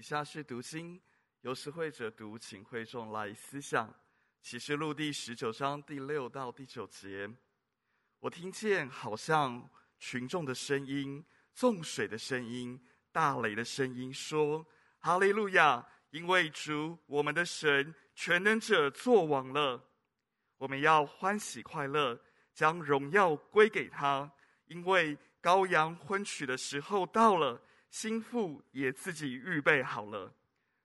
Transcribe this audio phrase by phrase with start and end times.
[0.00, 0.98] 以下是读经，
[1.42, 3.94] 由施会者读，请会众来思想。
[4.40, 7.30] 启示录第十九章第六到第九节，
[8.18, 9.68] 我听见好像
[9.98, 12.82] 群众的声音、众水的声音、
[13.12, 14.66] 大雷的声音，说
[15.00, 15.86] ：“哈利路亚！
[16.12, 19.84] 因为主我们的神全能者作王了，
[20.56, 22.18] 我们要欢喜快乐，
[22.54, 24.32] 将荣耀归给他，
[24.64, 27.60] 因为羔羊婚娶的时候到了，
[27.90, 30.34] 心腹也自己预备好了，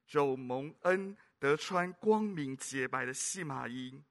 [0.06, 4.02] 就蒙恩。”得穿光明洁白的细麻衣，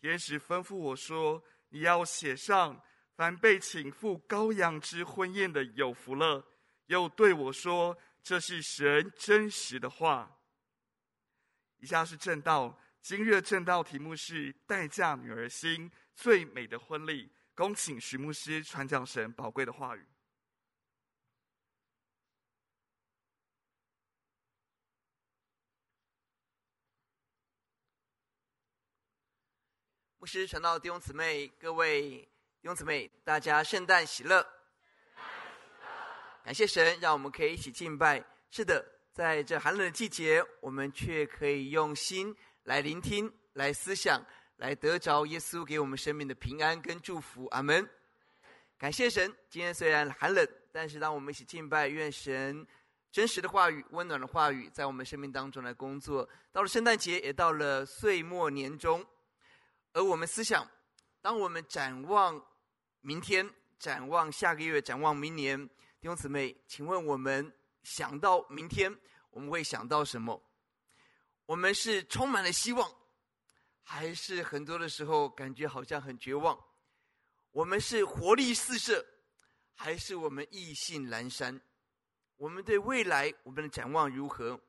[0.00, 2.80] 天使吩咐我说：“你要写上，
[3.16, 6.46] 凡被请赴羔羊之婚宴的有福了。”
[6.86, 10.38] 又对我说：“这是神真实的话。”
[11.78, 17.28] 以下是正道，今日正道题目是“待嫁女儿心，最美的婚礼”。
[17.54, 20.06] 恭请徐牧师传讲神宝贵的话语。
[30.20, 32.28] 牧师传道弟兄姊妹，各位弟
[32.64, 34.46] 兄姊妹，大家圣诞喜乐！
[36.44, 38.22] 感谢神，让我们可以一起敬拜。
[38.50, 44.22] 是的，在这寒冷的季节，我们却可以用心来聆听、来思想、
[44.56, 47.46] 来得着耶稣给我们生命的平安跟祝福。
[47.46, 47.88] 阿门！
[48.76, 52.66] 感谢神，今天虽然寒冷，但是当我们一起敬拜，愿神
[53.10, 56.28] 真实的话语、温暖的话语，在我们生命当中来工作。
[56.52, 59.02] 到了圣诞节，也到了岁末年终。
[59.92, 60.68] 而我们思想，
[61.20, 62.40] 当我们展望
[63.00, 65.66] 明天、展望下个月、展望明年，
[66.00, 67.52] 弟兄姊妹，请问我们
[67.82, 68.96] 想到明天，
[69.30, 70.40] 我们会想到什么？
[71.46, 72.88] 我们是充满了希望，
[73.82, 76.58] 还是很多的时候感觉好像很绝望？
[77.50, 79.04] 我们是活力四射，
[79.74, 81.60] 还是我们意兴阑珊？
[82.36, 84.60] 我们对未来我们的展望如何？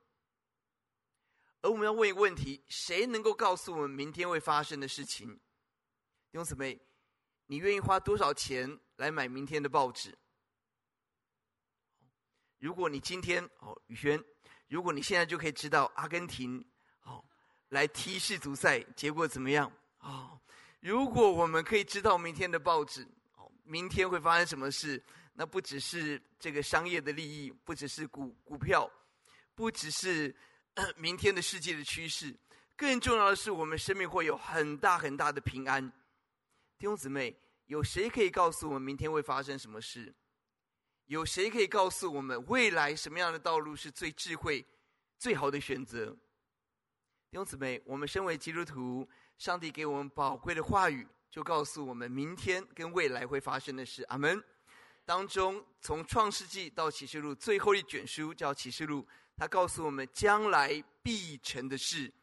[1.62, 5.28] 而我们要问一个问题：谁能够告诉我们明天会发生的事情？
[6.31, 6.80] 弟兄姊妹，
[7.46, 10.18] 你愿意花多少钱来买明天的报纸？
[12.58, 14.24] 如果你今天哦，宇轩，
[14.69, 16.63] 如果你现在就可以知道阿根廷
[17.03, 17.24] 哦
[17.69, 19.72] 来踢世足赛结果怎么样？
[20.00, 20.40] 哦，
[20.80, 25.03] 如果我们可以知道明天的报纸哦，明天会发生什么事？
[25.34, 28.91] 那不只是这个商业的利益，不只是股股票，
[29.53, 30.36] 不只是。
[30.96, 32.34] 明天的世界的趋势，
[32.78, 35.86] 更重要的是，我们生命会有很大很大的平安。
[36.78, 40.14] 弟兄姊妹，有谁可以告诉我们明天会发生什么事？
[41.08, 44.66] 有谁可以告诉我们未来什么样的道路是最智慧、
[45.18, 46.06] 最好的选择？
[47.30, 54.04] 弟兄姊妹，我们身为基督徒，上帝给我们宝贵的话语，就告诉我们明天跟未来会发生的事。
[54.04, 54.42] 阿门。
[55.04, 59.06] 当中，从创世纪到启示录，最后一卷书叫启示录。
[59.41, 60.72] 他告诉我们将来
[61.02, 62.13] 必成的事，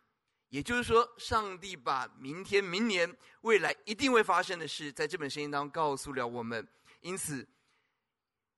[0.51, 6.65] 也就是说，上帝把明天、明年、未来一定会发生的事，在这本圣经当中告诉了我们。
[7.01, 7.45] 因此，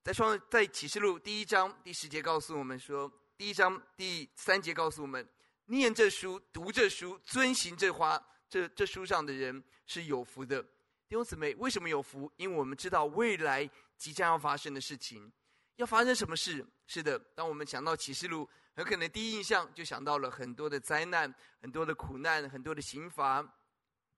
[0.04, 5.26] 在创在启示录第一章第十节告诉我们说，第一章第三节告诉我们：
[5.64, 10.62] 念这书、读这书、遵行这话，这这书上的人是有福的。
[11.08, 12.30] 弟兄姊妹，为什么有福？
[12.36, 13.66] 因为我们知道未来
[13.96, 15.32] 即将要发生的事情。
[15.80, 16.62] 要发生什么事？
[16.86, 18.46] 是的，当我们想到启示录，
[18.76, 23.42] 很可能第一印象就想到了很多的灾难、很多的苦难、很多的刑罚，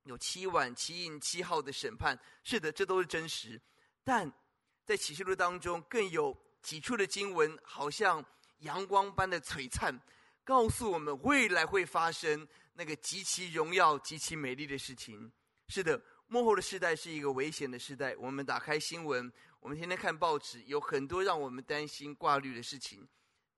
[0.03, 2.19] 有七晚七印七号的审判。
[2.43, 3.61] 是的，这都是真实。
[4.03, 4.31] 但
[4.85, 8.25] 在启示录当中，更有几处的经文，好像
[8.59, 9.97] 阳光般的璀璨，
[10.43, 15.31] 告诉我们未来会发生那个极其荣耀、极其美丽的事情。
[15.69, 18.17] 是的，幕后的世代是一个危险的时代。
[18.17, 19.33] 我们打开新闻。
[19.63, 23.07] 我们天天看报纸，有很多让我们担心挂虑的事情，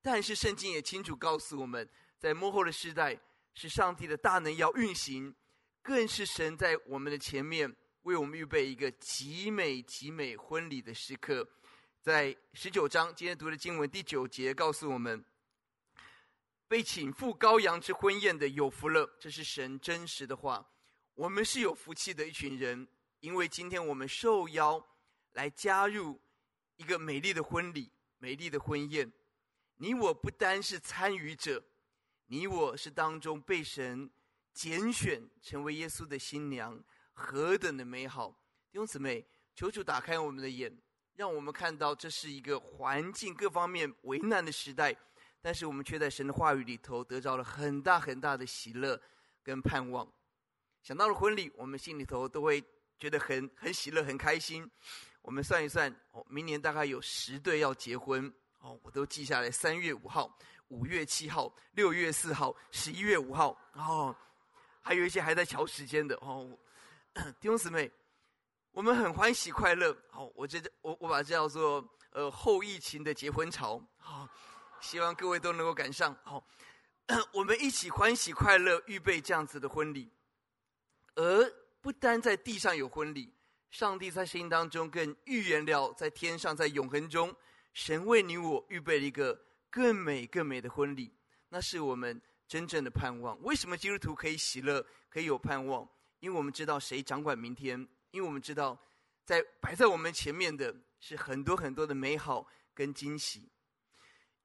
[0.03, 1.89] 但是圣经也清楚告诉我们，
[2.19, 3.19] 在幕后的时代，
[3.55, 5.35] 是上帝的大能要运行，
[5.81, 11.49] 更是神在我们的前面为我们预备一个极美极美婚礼的时刻。
[12.03, 15.25] 在十九章今天读的经文第九节告诉我们，
[16.69, 20.69] 被请赴羔羊之婚宴的有福了，这是神真实的话。
[21.15, 22.87] 我们是有福气的一群人，
[23.21, 24.87] 因为今天我们受邀。
[25.35, 26.21] 来加入
[26.77, 29.13] 一个美丽的婚礼、美丽的婚宴，
[29.77, 31.63] 你我不单是参与者，
[32.27, 34.11] 你我是当中被神
[34.53, 36.83] 拣选成为耶稣的新娘，
[37.13, 38.31] 何等的美好！
[38.71, 40.77] 弟兄姊妹，求主打开我们的眼，
[41.15, 44.97] 让我们看到这是一个环境各方面为难的时代，
[45.43, 49.01] 但是我们却在神的话语里头得到了很大很大的喜乐
[49.43, 50.11] 跟盼望。
[50.83, 52.63] 想到了婚礼，我们心里头都会
[52.99, 54.71] 觉得很很喜乐、很开心。
[55.25, 60.39] 我们算一算，哦，明年大概有十对要结婚，哦，我都记下来：三月五号、
[60.69, 63.59] 五月七号、六月四号、十一月五号。
[63.73, 64.15] 哦，
[64.83, 66.47] 还有一些还在乔时间的哦。
[67.41, 67.91] 弟兄姊妹，
[68.73, 69.97] 我们很欢喜快乐。
[70.11, 73.83] 好，我觉得我我把这叫做呃后疫情的结婚潮。
[73.97, 74.29] 好，
[74.83, 76.15] 希望各位都能够赶上。
[76.23, 76.47] 好，
[77.33, 80.13] 我们一起欢喜快乐，预备这样子的婚礼。
[81.15, 81.51] 而
[81.81, 83.33] 不单在地上有婚礼，
[83.75, 87.35] 上帝在圣经当中更预言了，在天上，在永恒中，
[87.73, 89.37] 神为你我预备了一个
[89.69, 91.13] 更美、更美的婚礼。
[91.49, 93.37] 那是我们真正的盼望。
[93.43, 94.81] 为什么基督徒可以喜乐，
[95.11, 95.85] 可以有盼望？
[96.21, 97.77] 因为我们知道谁掌管明天。
[98.13, 98.81] 因为我们知道，
[99.25, 103.51] 在摆在我们前面的是很多很多的美好跟惊喜。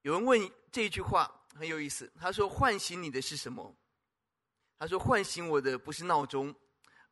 [0.02, 3.72] 有人问这句话很有意思，他说：“唤醒你的是什么？”
[4.76, 6.52] 他说：“唤醒我的不是闹钟，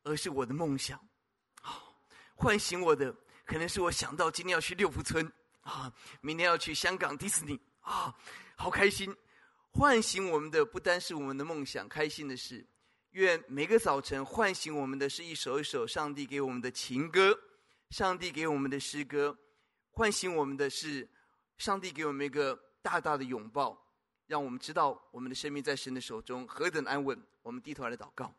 [0.03, 0.99] 而是我的梦想。
[2.39, 3.13] 唤醒我的
[3.45, 8.15] 可能是我想到今天要去六福村啊，明天要去香港迪士尼啊，
[8.55, 9.13] 好开心。
[9.71, 12.65] 唤醒我们的不单是我们的梦想，开心的是，
[13.11, 17.37] 愿每个早晨唤醒我们的是一首一首上帝给我们的情歌，
[17.89, 19.37] 上帝给我们的诗歌，
[19.91, 21.05] 唤醒我们的是
[21.57, 23.77] 上帝给我们一个大大的拥抱。”
[24.27, 27.19] 让我们知道我们的生命在神的手中何等安稳。
[27.41, 28.33] 我们低头来祷告，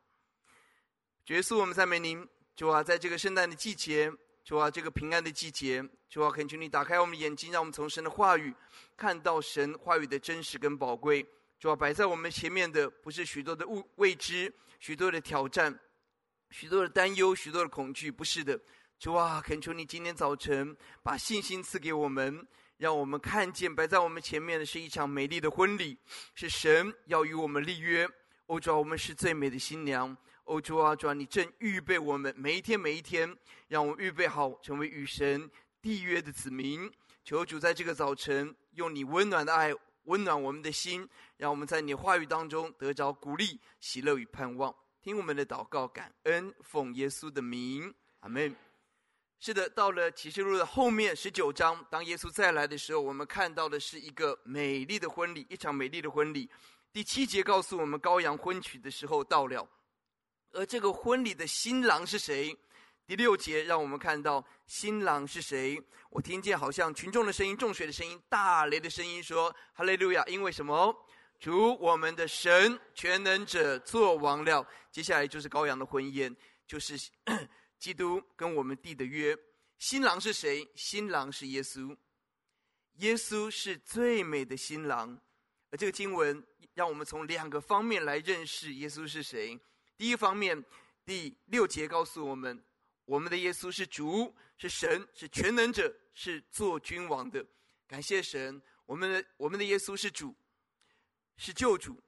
[1.27, 2.27] 主耶稣，我们赞美您。
[2.61, 4.13] 主啊，在这个圣诞的季节，
[4.45, 8.55] 主啊，这个平安的季节，主啊，恳求你打开我们眼睛，让我们从神的话语
[8.99, 11.27] 看到神话语的真实跟宝贵。
[11.59, 15.75] 主啊，摆在我们前面的不是许多的未未知，许多的挑战，
[16.51, 18.61] 许多的担忧，许多的恐惧，不是的。
[18.99, 22.47] 主啊，恳求你今天早晨把信心赐给我们。
[22.77, 25.97] 让我们看见摆在我们前面的是一场美丽的婚礼，
[26.35, 28.07] 是神要与我们立约。
[28.45, 30.15] 哦，主啊，我们是最美的新娘。
[30.51, 33.37] 哦，主啊，主啊，你正预备我们每一天每一天，
[33.69, 35.49] 让我们预备好成为与神
[35.81, 36.91] 缔约的子民。
[37.23, 39.73] 求主在这个早晨用你温暖的爱
[40.07, 44.75] 温暖我们的心，让我们在你话语当中得着鼓励、喜乐与盼望。
[45.01, 48.53] 听我们的祷告，感恩，奉耶稣的名，阿门。
[49.39, 56.51] 是的，到了启示录的后面十九章，当耶稣再来的时候，我们看到的是一个美丽的婚礼，一场美丽的婚礼。
[56.93, 59.65] 第七节告诉我们，羔羊婚娶的时候到了，
[60.53, 62.57] 而这个婚礼的新郎是谁？
[63.07, 65.81] 第六节让我们看到新郎是谁？
[66.11, 70.95] 我听见好像群众的声音、众水的声音、大雷的声音，说：“哈利路亚！”因为什么？
[71.39, 74.67] 主我们的神全能者作王了。
[74.91, 76.35] 接下来就是羔羊的婚宴，
[76.67, 76.99] 就是。
[77.81, 79.35] 基督跟我们缔的约，
[79.79, 80.69] 新郎是谁？
[80.75, 81.97] 新郎是耶稣，
[82.97, 85.19] 耶稣是最美的新郎。
[85.71, 89.59] 而这个经文让我们从两个方面来认识耶稣是谁。
[90.01, 90.65] 第一方面，
[91.05, 92.59] 第六节告诉我们，
[93.05, 97.45] 我们的耶稣是主，是神，是全能者，是做君王的。
[97.87, 100.35] 感谢神，我们的我们的耶稣是主，
[101.37, 102.03] 是救主，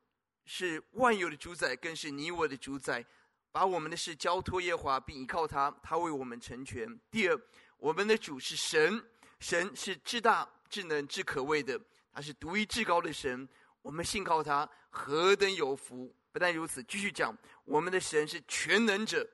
[0.47, 3.05] 是万有的主宰，更是你我的主宰。
[3.51, 6.99] 把我们的事交托耶华，并依靠他，他为我们成全。
[7.11, 7.39] 第二，
[7.77, 9.05] 我们的主是神，
[9.39, 11.79] 神是至大、至能、至可畏的，
[12.11, 13.47] 他是独一至高的神。
[13.83, 16.11] 我们信靠他，何等有福！
[16.33, 19.29] 不但如此，继续讲，我们的神是全能者，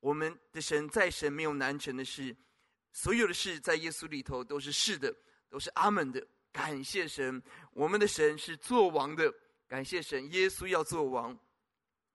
[0.00, 2.34] 我们的神在神没有难成的事，
[2.92, 5.14] 所有的事在耶稣里头都是是的，
[5.50, 6.26] 都是阿门的。
[6.50, 7.40] 感谢神，
[7.72, 9.32] 我们的神是作王的，
[9.68, 11.38] 感谢神，耶稣要做王。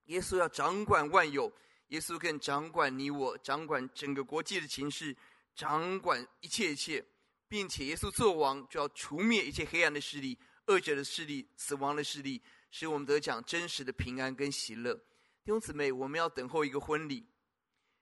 [0.05, 1.51] 耶稣要掌管万有，
[1.87, 5.15] 耶稣更掌管你我，掌管整个国际的情势，
[5.55, 7.03] 掌管一切一切，
[7.47, 12.41] 并且耶稣作王，就要除灭一切黑暗的势力、恶者的势力、死亡的势力，
[12.77, 14.93] 使我们得讲真实的平安跟喜乐。
[14.95, 17.25] 弟兄姊妹，我们要等候一个婚礼，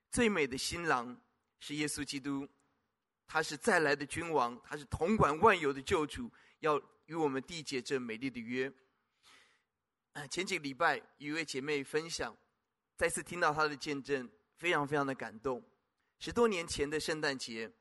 [0.10, 1.16] 最美的新郎
[1.60, 2.50] 是耶稣基督，
[3.28, 6.28] 他是再来的君王，他是统管万有的救主，
[6.62, 8.74] 要与我们缔结这美丽的约。
[10.32, 12.36] 前几个礼拜，一位姐妹分享，
[12.98, 15.64] 再次听到她的见证，非常非常的感动。
[16.18, 17.72] 十多年前的圣诞节，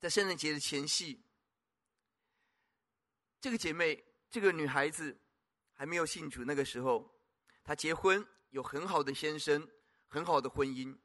[0.00, 1.22] 在圣诞节的前夕，
[3.40, 5.16] 这个姐妹，这个女孩子
[5.78, 7.08] 还没有信主，那个时候，
[7.62, 9.64] 她结婚，有很好的先生，
[10.08, 10.98] 很好的婚姻。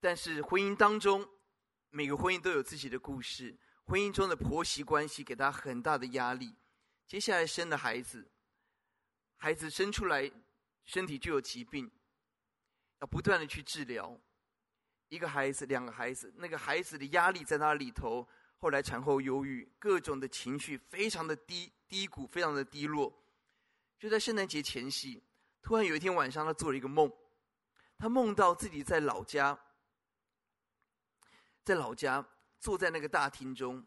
[0.00, 1.28] 但是婚姻当中，
[1.90, 6.56] 每个婚姻都有自己的故事，婚姻中的婆媳关系给她很大的压力。
[7.06, 8.30] 接下来生的孩子。
[9.36, 10.32] 孩子生出来，
[10.86, 11.90] 身体就有疾病，
[13.00, 14.18] 要不断的去治疗。
[15.10, 18.26] 一个孩子，两个孩子，那个孩子的压力在那里头。
[18.56, 23.12] 后来产后忧郁，各种的情绪非常的低低谷，非常的低落。
[23.98, 25.22] 就在圣诞节前夕，
[25.60, 27.12] 突然有一天晚上，他做了一个梦，
[27.98, 29.58] 他梦到自己在老家，
[31.64, 32.24] 在老家
[32.60, 33.84] 坐在那个大厅中，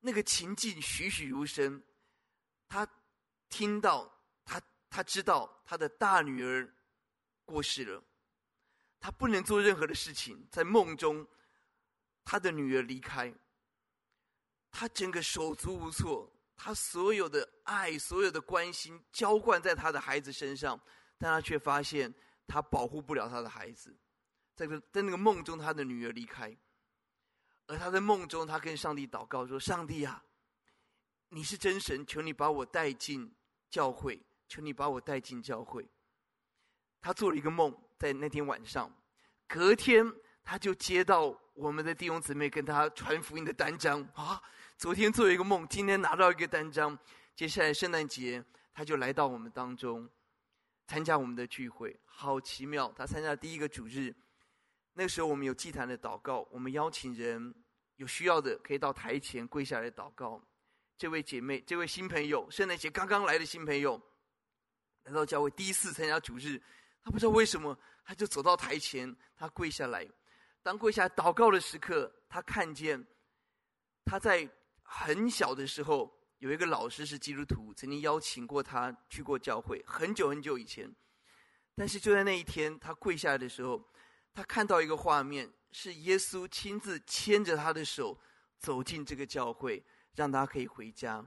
[0.00, 1.82] 那个情境栩栩如生。
[2.66, 2.88] 他
[3.48, 4.12] 听到，
[4.44, 6.74] 他他知道他的大女儿
[7.44, 8.02] 过世了，
[8.98, 10.48] 他不能做任何的事情。
[10.50, 11.24] 在梦中，
[12.24, 13.32] 他的女儿离开，
[14.72, 20.80] 他整个手足无措，他所有的爱、所有的关心浇灌在他的孩子身上，
[21.18, 22.12] 但他却发现
[22.46, 23.96] 他保护不了他的孩子。
[24.54, 26.56] 在个在那个梦中，他的女儿离开。
[27.66, 30.22] 而他在梦中，他跟上帝祷告说：“上帝啊，
[31.30, 33.34] 你是真神，求你把我带进
[33.70, 35.88] 教会，求你把我带进教会。”
[37.00, 38.94] 他做了一个梦，在那天晚上，
[39.48, 40.04] 隔天
[40.42, 44.42] 他就接到我们的弟兄姊妹跟他传福音的单张啊。
[44.76, 46.98] 昨天做一个梦，今天拿到一个单张，
[47.36, 50.08] 接下来圣诞节他就来到我们当中
[50.88, 52.92] 参加我们的聚会，好奇妙！
[52.96, 54.12] 他参加第一个主日。
[54.94, 57.54] 那个时候我们有祭坛的祷告，我们邀请人
[57.96, 60.42] 有需要的可以到台前跪下来祷告。
[60.96, 64.00] 这位姐妹，这位新朋友，圣诞节刚刚来的新朋友，
[65.04, 66.60] 来到教会第一次参加主日，
[67.04, 70.04] 他不知道为什么，他就走到台前，他跪下来。
[70.64, 73.06] 当跪下祷告的时刻，他看见
[74.04, 74.48] 他在
[74.82, 80.92] 很小的时候有一个老师是基督徒，曾经邀请过他去过教会，很久很久以前。
[81.76, 83.80] 但是就在那一天，他跪下来的时候。
[84.36, 88.18] 他看到一个画面，是耶稣亲自牵着他的手
[88.58, 89.80] 走进这个教会，
[90.16, 91.24] 让他可以回家。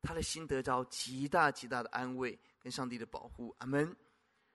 [0.00, 3.52] 他的心得着极大极大的安慰跟上帝的保护。
[3.58, 3.96] 阿门。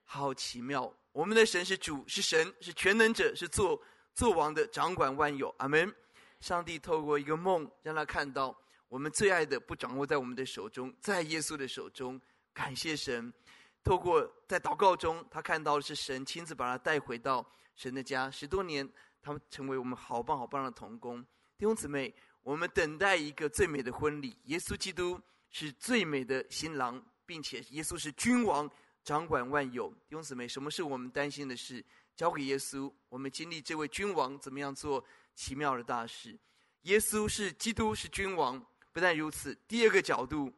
[0.06, 0.96] 好奇妙！
[1.12, 3.82] 我们的神是主，是神，是全能者，是做
[4.20, 5.48] 做王的，掌管万有。
[5.60, 5.96] 阿门。
[6.42, 8.54] 上帝透过一个梦，让他看到
[8.90, 12.20] 我们最爱的不掌握在我们的手中，在耶稣的手中。
[12.54, 13.34] 感谢神。
[13.82, 17.50] 透过在祷告中，他看到的是神亲自把他带回到。
[17.78, 18.86] 神的家十多年，
[19.22, 21.22] 他们成为我们好棒好棒的童工
[21.58, 22.14] 弟兄姊妹。
[22.44, 25.18] 我们等待一个最美的婚礼，耶稣基督
[25.50, 28.70] 是最美的新郎，并且耶稣是君王，
[29.02, 29.90] 掌管万有。
[30.10, 31.82] 弟兄姊妹，什么是我们担心的事？
[32.20, 35.02] 交给耶稣，我们经历这位君王怎么样做
[35.36, 36.38] 奇妙的大事。
[36.82, 38.62] 耶稣是基督，是君王。
[38.92, 40.52] 不但如此，第二个角度，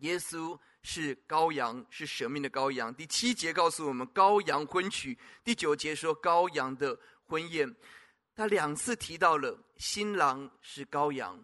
[0.00, 0.58] 耶稣。
[0.82, 2.94] 是羔羊，是舍命的羔羊。
[2.94, 7.76] 第七节告诉我们羔羊婚娶，第九节说羔羊的婚宴。
[8.34, 11.38] 他两次提到了新郎是羔羊，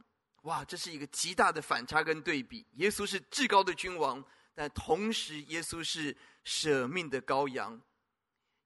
[0.45, 2.65] 哇，这是一个极大的反差跟对比。
[2.77, 4.25] 耶稣是至高的君王，
[4.55, 7.79] 但同时耶稣是舍命的羔羊。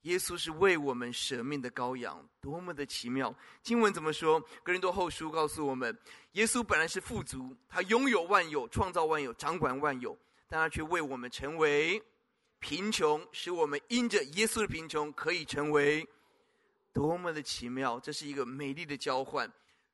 [0.03, 3.35] 耶稣是为我们舍命的羔羊，多么的奇妙！
[3.63, 4.41] 经文怎么说？
[4.63, 5.97] 格林多后书告诉我们，
[6.33, 10.19] 耶稣本来是富足，他拥有万有，创造万有，掌管万有。
[10.49, 12.03] 但他却为我们成为
[12.59, 16.09] 贫穷，使我们因着耶稣的贫穷可以成为
[16.93, 18.01] 多么的奇妙！
[18.01, 19.53] 这是一个美丽的交换。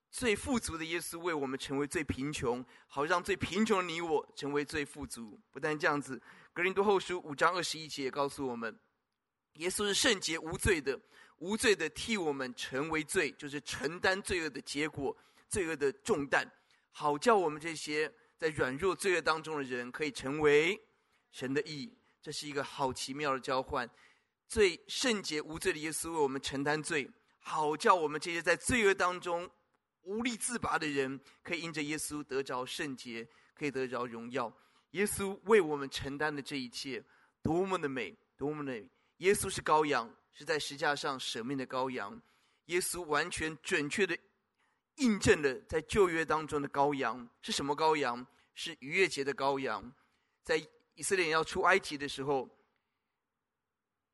[0.08, 5.38] 最富足的耶稣为我们成为最贫穷，好让最贫穷的你我成为最富足。
[5.50, 6.18] 不但这样子，
[6.54, 8.74] 格林多后书五章二十一节也告诉我们，
[9.58, 10.98] 耶稣是圣洁无罪的，
[11.38, 15.16] 无罪的替我们成为罪，就是承担罪恶的结果、
[15.48, 16.50] 罪恶的重担，
[16.90, 18.12] 好叫我们这些。
[18.38, 20.78] 在软弱罪恶当中的人，可以成为
[21.30, 23.88] 神的义，这是一个好奇妙的交换。
[24.46, 29.50] 最圣洁无罪的耶稣为我们承担罪，好叫我们这些在罪恶当中
[30.02, 34.54] 无力自拔的人，可以因着耶稣得着圣洁，可以得着荣耀。
[34.90, 37.02] 耶稣为我们承担的这一切，
[37.42, 38.86] 多么的美，多么的美！
[39.18, 42.20] 耶稣是羔羊，是在十架上舍命的羔羊。
[42.66, 44.16] 耶稣完全准确的。
[44.96, 48.26] 印证了在旧约当中的羔羊是什么羔羊？
[48.54, 49.92] 是逾越节的羔羊。
[50.42, 50.56] 在
[50.94, 52.48] 以色列要出埃及的时候，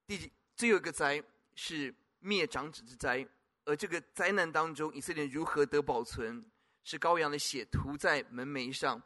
[0.07, 1.23] 第最后一个灾
[1.55, 3.25] 是灭长子之灾，
[3.65, 6.45] 而这个灾难当中，以色列如何得保存？
[6.83, 9.01] 是羔羊的血涂在门楣上，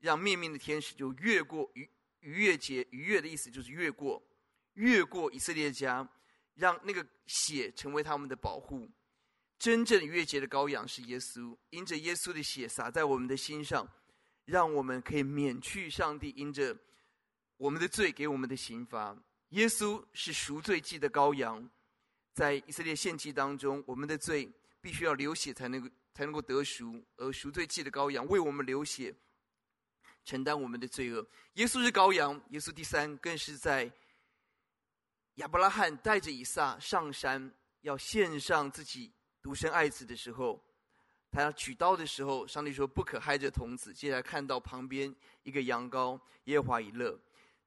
[0.00, 2.84] 让灭命的天使就越过逾逾越节。
[2.90, 4.20] 逾越的意思就是越过，
[4.78, 6.08] 越过以色列家，
[6.54, 8.88] 让那个血成为他们的保护。
[9.58, 13.86] 真正越节的羔羊是耶稣，因着耶稣的血洒在我们的心上，
[14.44, 16.76] 让我们可以免去上帝因着
[17.56, 19.16] 我们的罪给我们的刑罚。
[19.48, 21.68] 耶稣是赎罪祭的羔羊，
[22.32, 24.48] 在以色列献祭当中，我们的罪
[24.80, 29.12] 必须要流血才能够才能够得赎，而赎罪祭的羔羊为我们流血，
[30.24, 31.26] 承担我们的罪恶。
[31.54, 33.90] 耶稣是羔羊，耶稣第三更是在
[35.38, 37.52] 亚伯拉罕带着以撒上山，
[37.82, 39.12] 要献上自己。
[39.40, 40.60] 独生爱子的时候，
[41.30, 43.94] 他要举刀的时候，上帝说不可害这童子。
[43.94, 45.14] 接下来看到旁边
[45.44, 47.16] 一个羊羔，耶和华一乐，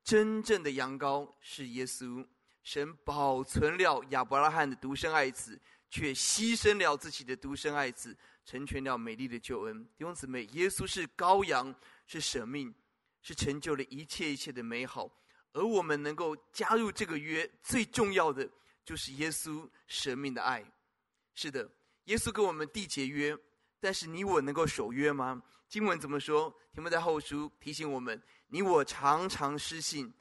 [0.03, 2.25] 真正的羊羔是耶稣。
[2.61, 5.59] 神保存了亚伯拉罕的独生爱子，
[5.89, 9.83] 却牺牲了自己的独生爱子，成全了美丽的救恩。
[9.97, 11.73] 弟兄姊妹，耶稣是羔羊，
[12.05, 12.75] 是舍命，
[13.21, 15.09] 是成就了一切一切的美好。
[15.53, 18.49] 而我们能够加入这个约，最重要的
[18.85, 20.63] 就是耶稣舍命的爱。
[21.33, 21.69] 是的，
[22.05, 23.37] 耶稣跟我们缔结约，
[23.79, 25.41] 但是你我能够守约吗？
[25.67, 26.53] 经文怎么说？
[26.73, 30.13] 提摩太后书提醒我们：你我常常失信，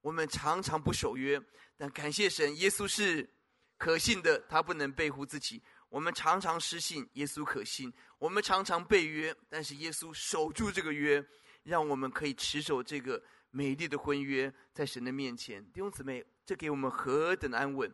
[0.00, 1.40] 我们常常不守约。
[1.76, 3.28] 但感谢神，耶稣是
[3.76, 5.62] 可信的，他不能背乎自己。
[5.88, 11.24] 我们常常失信，耶稣可信；我们常常背约，但是耶稣守住这个约，
[11.62, 13.22] 让我们可以持守这个
[13.54, 15.64] 美丽的婚约，在神的面前。
[15.70, 17.88] 弟兄姊妹，这给我们何等安稳！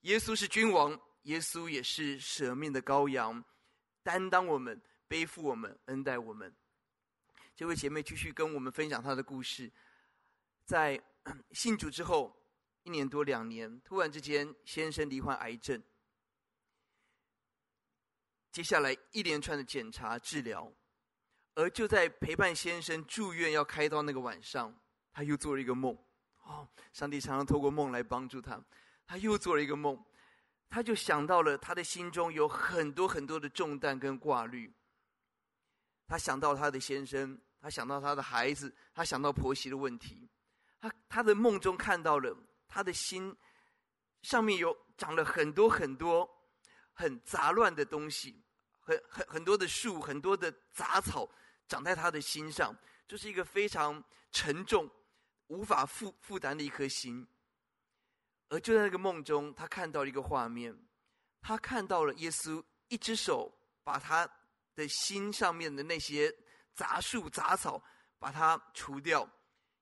[0.00, 3.44] 耶稣是君王，耶稣也是舍命的羔羊，
[4.02, 6.50] 担当我们，背负我们，恩待我们。
[7.54, 9.70] 这位姐妹继续跟我们分享她的故事，
[10.64, 10.98] 在
[11.52, 12.34] 信主之后。
[12.84, 15.80] 一年多两年，突然之间，先生罹患癌症。
[18.50, 20.68] 接下来一连串的检查治疗，
[21.54, 24.76] 而就在陪伴先生住院要开刀那个晚上，
[25.12, 25.96] 他又做了一个梦。
[26.44, 28.60] 哦，上帝常常透过梦来帮助他。
[29.06, 30.02] 他又做了一个梦，
[30.68, 34.72] 他就想到了他的心中有很多很多的重担跟挂虑。
[36.06, 40.28] 他想到他的先生，他想到他的孩子，他想到婆媳的问题。
[40.80, 42.36] 他他的梦中看到了。
[42.74, 43.36] 他的心
[44.22, 46.26] 上面有长了很多很多
[46.94, 48.42] 很杂乱的东西，
[48.80, 51.28] 很很很多的树，很多的杂草
[51.68, 52.74] 长在他的心上，
[53.06, 54.90] 就是一个非常沉重、
[55.52, 57.26] 无法负负担的一颗心。
[58.48, 60.76] 而就在那个梦中，他看到了一个画面，
[61.40, 63.52] 他看到了耶稣一只手
[63.84, 64.28] 把他
[64.74, 66.34] 的心上面的那些
[66.74, 67.82] 杂树杂草
[68.18, 69.28] 把它除掉，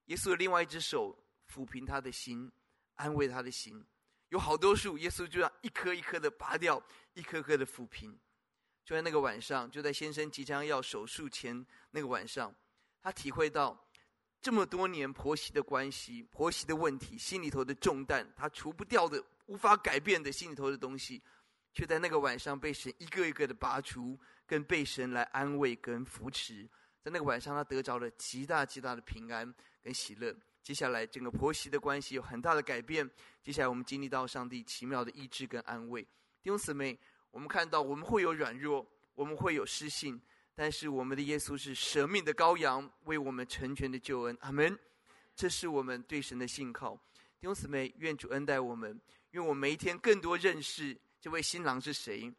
[0.05, 1.17] 耶稣的另外一只手
[1.49, 2.51] 抚平他的心。
[2.95, 3.83] 安慰他的心，
[4.29, 6.79] 有好多树，耶稣就让一棵一棵的拔掉，
[7.13, 8.15] 一颗颗的抚平。
[8.85, 12.53] 就在那个晚上，就在先生即将要手术前那个晚上，
[13.01, 13.75] 他体会到
[14.41, 21.21] 这么多年婆媳的关系、婆媳的问题、心里头的重担，他除不掉的、无法改变的心里头的东西，
[21.73, 26.67] 却在那个晚上被神一个一个的拔除，跟被神来安慰跟扶持。
[27.03, 30.35] 在那个晚上，他得着了极大极大的平安跟喜乐。
[30.63, 33.07] 接下来，整个婆媳的关系有很大的改变。
[33.43, 36.01] 接下来，我们经历到上帝奇妙的医治跟安慰。
[36.41, 36.97] 弟兄姊妹，
[37.29, 40.19] 我们看到我们会有软弱，我们会有失信，
[40.61, 44.37] 但是我们的耶稣是舍命的羔羊，为我们成全的救恩。
[44.41, 44.77] 阿门。
[45.35, 46.93] 这是我们对神的信靠。
[47.39, 52.31] 弟兄姊妹，愿主恩待我们，愿我们每一天更多认识这位新郎是谁。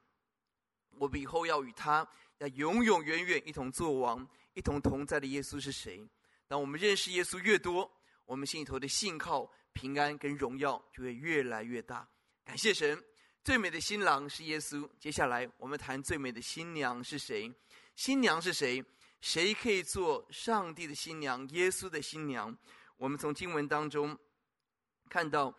[0.91, 2.09] 我们以后要与他
[2.39, 6.09] 要永永远远一同作王，一同同在的耶稣是谁？
[6.47, 7.93] 当我们认识耶稣越多，
[8.25, 12.09] 我们心里头的信靠、平安跟荣耀就会越来越大。
[12.45, 13.03] 感谢神，
[13.43, 14.89] 最美的新郎是耶稣。
[15.01, 17.53] 接下来我们谈最美的新娘是谁？
[17.95, 18.85] 新娘是谁？
[19.21, 21.49] 谁可以做上帝的新娘？
[21.51, 22.57] 耶稣的新娘？
[22.97, 24.19] 我们从经文当中
[25.09, 25.55] 看到，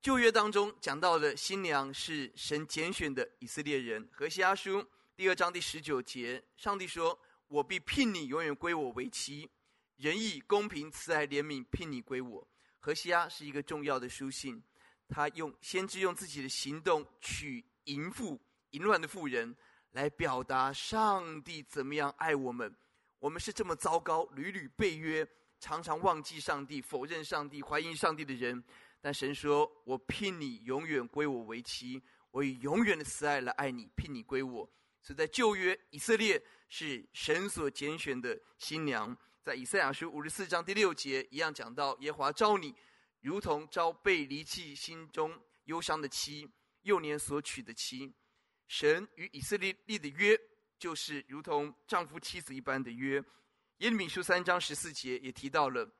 [0.00, 4.08] 旧约当中讲到的新娘是神拣选的以色列人。
[4.12, 7.18] 何西阿书第二章第十九节，上帝说
[7.48, 9.50] ：“我必聘你，永远归我为妻。”
[9.96, 12.48] 仁义、公平、慈爱、怜悯，聘你归我。
[12.78, 14.62] 何西阿是一个重要的书信，
[15.08, 18.40] 他用先知用自己的行动娶淫妇、
[18.70, 19.54] 淫乱的妇人，
[19.92, 22.74] 来表达上帝怎么样爱我们。
[23.18, 25.26] 我们是这么糟糕、屡屡背约、
[25.58, 28.62] 常常忘记上帝、否认上帝、怀疑上帝的人。
[29.00, 34.68] 但神说：“我聘你永远归我为妻，我以永远的慈爱来爱你，聘你归我。”
[35.00, 39.16] 所以在旧约，以色列是神所拣选的新娘。
[39.42, 42.74] 在以赛亚书五十四章第六节一样讲到，耶和华召你，
[43.20, 46.48] 如同招被离弃、心中忧伤的妻，
[46.82, 48.12] 幼年所娶的妻。
[48.68, 50.38] 神与以色列立的约，
[50.78, 53.16] 就是如同丈夫妻子一般的约。
[53.78, 55.90] 耶利米书三章十四节也提到了，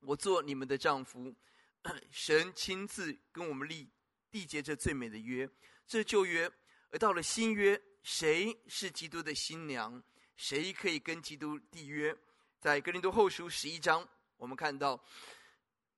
[0.00, 1.34] 我做你们的丈夫。
[2.10, 3.88] 神亲自跟我们立
[4.30, 5.48] 缔结这最美的约，
[5.86, 6.50] 这旧约。
[6.90, 10.02] 而到了新约，谁是基督的新娘？
[10.36, 12.16] 谁可以跟基督缔约？
[12.60, 15.02] 在哥林多后书十一章，我们看到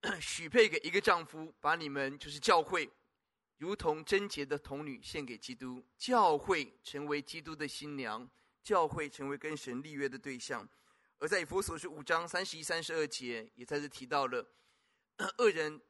[0.21, 2.89] 许配给一个丈夫，把你们就是教会，
[3.59, 8.29] 如同贞洁的童女献给基督，教会成为基督的新娘，
[8.63, 10.67] 教会成为跟神立约的对象。
[11.19, 14.47] 而在以弗所书五章三十一、三十二节，也在这提到了
[15.37, 15.81] 二人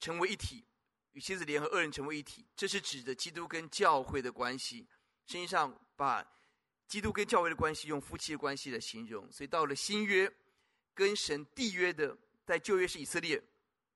[0.00, 0.64] 成为一体，
[1.12, 4.88] 与妻子联合，二人成为一体，这是指的基督跟教会的关系。
[5.26, 6.26] 实际上把。
[6.86, 9.26] 基督跟教会的关系，用夫妻的关系来形容。
[9.32, 10.30] 所以到了新约，
[10.92, 13.42] 跟神缔约的，在旧约是以色列，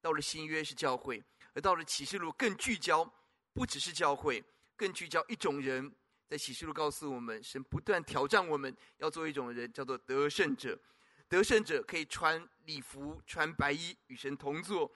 [0.01, 1.23] 到了新约是教会，
[1.59, 3.05] 而到了启示录更聚焦，
[3.53, 4.41] 不只是教会，
[4.77, 5.93] 更聚焦一种人，
[6.29, 10.79] 在启示录告诉我们，神不断挑战我们要做一种人，叫做得胜者。
[11.29, 14.89] 得胜者可以穿礼服、穿白衣，与神同坐，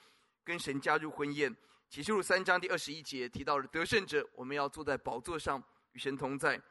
[0.45, 1.53] 跟神加入婚宴。
[1.91, 5.61] 启示录三章第二十一节提到了得胜者，我们要坐在宝座上
[5.95, 6.63] 与神同在。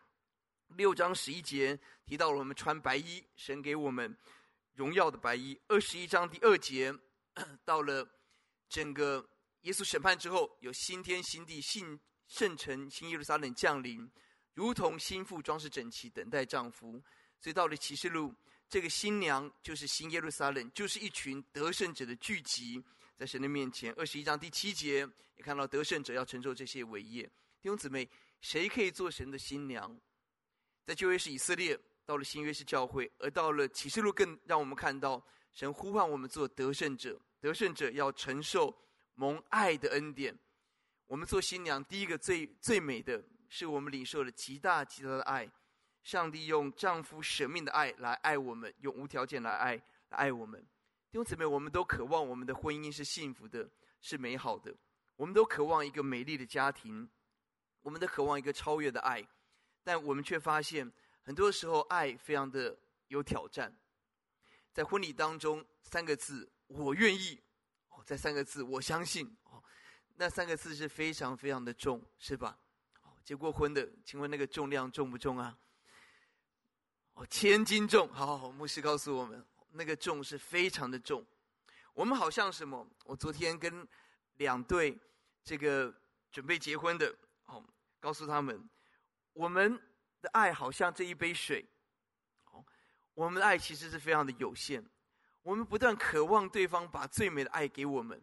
[0.77, 4.17] 六章十一节提到了我们穿白衣，神给我们
[4.73, 5.59] 荣耀的白衣。
[5.67, 6.97] 二十一章第二节
[7.65, 8.09] 到了
[8.69, 9.27] 整个
[9.61, 14.09] 耶稣审判之后，有新天新地、新圣城、新耶路撒冷降临。
[14.53, 17.01] 如同新妇装饰整齐，等待丈夫。
[17.39, 18.33] 所以到了启示录，
[18.67, 22.83] 这个新娘就是新耶路撒冷，就是一群得胜者的聚集，
[23.15, 23.93] 在神的面前。
[23.93, 27.23] 二十一章第七节也看到得胜者要承受这些伟业。
[27.61, 28.09] 弟兄姊妹，
[28.41, 29.99] 谁可以做神的新娘？
[30.83, 37.19] 在旧约是以色列，到了新约是教会，而到了启示录，更让我们看到神呼唤我们做得胜者。
[37.39, 38.75] 得胜者要承受
[39.21, 40.35] 蒙爱的恩典。
[41.05, 43.23] 我们做新娘，第一个最最美的。
[43.49, 45.47] 是我们领受了极大极大的爱，
[46.01, 49.75] 上帝用丈夫舍命的爱来爱我们，用无条件来爱
[50.09, 50.59] 来爱我们。
[51.11, 54.73] 弟兄姊妹，我们都渴望我们的婚姻是幸福的，是美好的。
[55.15, 57.07] 我们都渴望一个美丽的家庭，
[57.81, 59.23] 我们都渴望一个超越的爱，
[59.83, 62.75] 但我们却发现，很多时候爱非常的
[63.09, 63.71] 有挑战。
[64.73, 67.37] 在婚礼当中，三个字“我愿意”，
[68.05, 69.63] 这，三个字“我相信”，哦，
[70.15, 72.57] 那三个字是非常非常的重，是吧？
[73.03, 75.57] 哦结过婚的，请问那个重量重不重啊？
[77.13, 78.07] 哦，千斤重。
[78.09, 81.25] 好好好，牧师告诉我们，那个重是非常的重。
[81.93, 82.87] 我们好像什么？
[83.05, 83.87] 我昨天跟
[84.37, 84.97] 两对
[85.43, 85.93] 这个
[86.31, 87.63] 准备结婚的，哦，
[87.99, 88.67] 告诉他们，
[89.33, 89.79] 我们
[90.21, 91.65] 的爱好像这一杯水。
[92.51, 92.65] 哦，
[93.13, 94.83] 我们的爱其实是非常的有限。
[95.43, 98.21] 我们不断渴望对方把最美的爱给我们，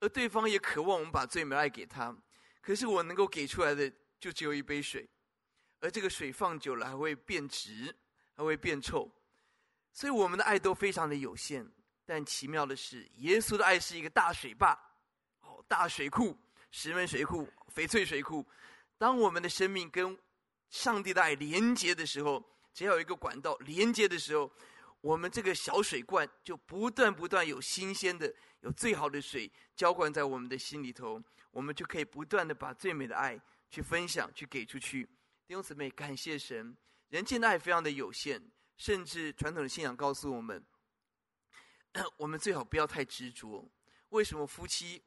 [0.00, 2.16] 而对方也渴望我们把最美的爱给他。
[2.60, 3.92] 可是我能够给出来的。
[4.18, 5.06] 就只有一杯水，
[5.78, 7.94] 而这个水放久了还会变质，
[8.34, 9.08] 还会变臭，
[9.92, 11.70] 所以我们的爱都非常的有限。
[12.06, 14.72] 但奇妙的是，耶稣的爱是一个大水坝，
[15.42, 16.34] 哦，大水库，
[16.70, 18.44] 石门水库，翡翠水库。
[18.96, 20.18] 当我们的生命跟
[20.70, 24.50] 上帝的爱连接的时候，只要有一个管道连接的时候，
[25.06, 33.40] 我们这个小水罐就不断不断有新鲜的、有最好的水浇灌在我们的心里头，我们就可以不断的把最美的爱。
[33.68, 35.04] 去分享，去给出去。
[35.46, 36.76] 弟兄姊妹，感谢神，
[37.08, 38.40] 人间的爱非常的有限，
[38.76, 40.64] 甚至传统的信仰告诉我们，
[42.16, 43.68] 我们最好不要太执着。
[44.08, 45.02] 为什么夫妻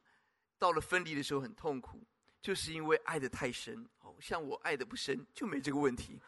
[0.58, 2.06] 到了分离的时候很痛苦？
[2.40, 3.86] 就是因为爱的太深。
[4.00, 6.18] 哦，像我爱的不深，就没这个问题。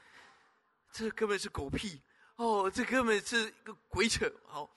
[0.91, 2.03] 这根本是狗屁
[2.43, 4.29] 哦，这根本是一个鬼扯。
[4.45, 4.69] 好，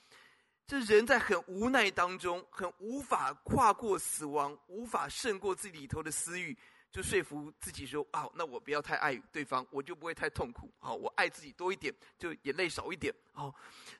[0.67, 6.56] 这人在很无奈当中，很无法跨过死亡，无法胜过自己里头的私欲。
[6.91, 10.71] 就说服自己说啊，那我不要太爱对方，我就不会太痛苦。
[10.78, 13.12] 好，我爱自己多一点，就眼泪少一点。
[13.34, 13.51] 好，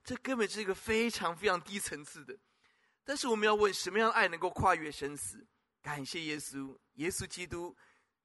[0.04, 2.38] 这根本是一个非常非常低层次的。
[3.04, 5.43] 但是我们要问，什么样的爱能够跨越生死？
[5.82, 7.75] 感谢耶稣，耶稣基督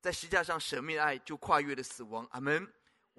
[0.03, 2.29] 在十架上舍命的爱就跨越了死亡。
[2.31, 2.71] 阿门。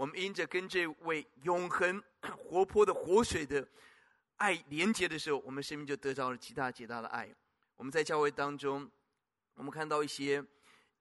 [0.02, 2.02] 我们因着跟这位永恒
[2.36, 3.68] 活泼的活水的
[4.38, 7.32] 爱连接的时候，我们生命就得到了极大极大的爱。
[7.76, 8.90] 我们在教会当中，
[9.54, 10.44] 我们看到一些。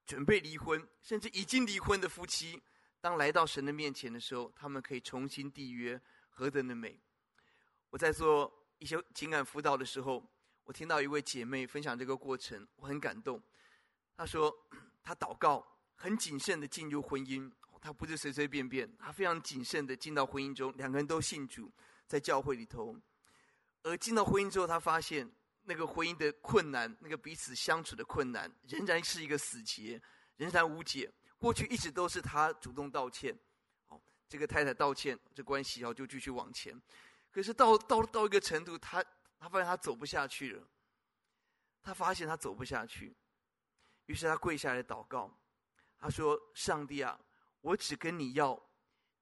[0.06, 2.60] 准备离婚，甚至已经离婚的夫妻，
[3.00, 6.98] 当来到神的面前的时候，他们可以重新缔约，何等的美！
[7.90, 10.26] 我在做一些情感辅导的时候，
[10.64, 13.40] 我听到一位姐妹分享这个过程，我很感动。
[14.16, 14.52] 她说，
[15.00, 17.48] 她祷告很谨慎的进入婚姻，
[17.80, 21.72] 他不是随随便便，他非常谨慎的进到婚姻中，两个人都信主，
[22.06, 22.96] 在教会里头。
[23.82, 25.30] 而进到婚姻之后，他发现。
[25.64, 30.00] 那个婚姻的困难，那个彼此相处的困难，仍然是一个死结，
[30.38, 31.08] 仍然无解。
[31.38, 33.38] 过去一直都是他主动道歉，
[33.88, 36.80] 哦，这个太太道歉，这关系哦就继续往前。
[37.30, 39.04] 可是到到到一个程度，他
[39.38, 40.66] 他发现他走不下去了，
[41.82, 43.14] 他发现他走不下去，
[44.06, 45.38] 于是他跪下来祷告，
[45.98, 47.20] 他说：“上帝啊，
[47.60, 48.60] 我只跟你要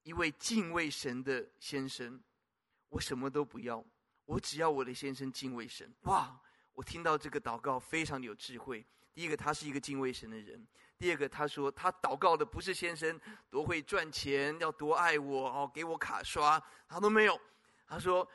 [0.02, 2.22] 一位敬畏神的先生，
[2.88, 3.84] 我什么都不要。”
[4.28, 5.90] 我只要我的先生敬畏神。
[6.02, 6.38] 哇！
[6.74, 8.84] 我听到这个祷告非常有智慧。
[9.14, 10.60] 第一个，他是一个敬畏神的人；
[10.98, 17.40] 第二个，他说他祷告的不是先生多会赚钱，要多爱我哦，给我卡刷，他都没有。
[17.86, 18.28] 他说：“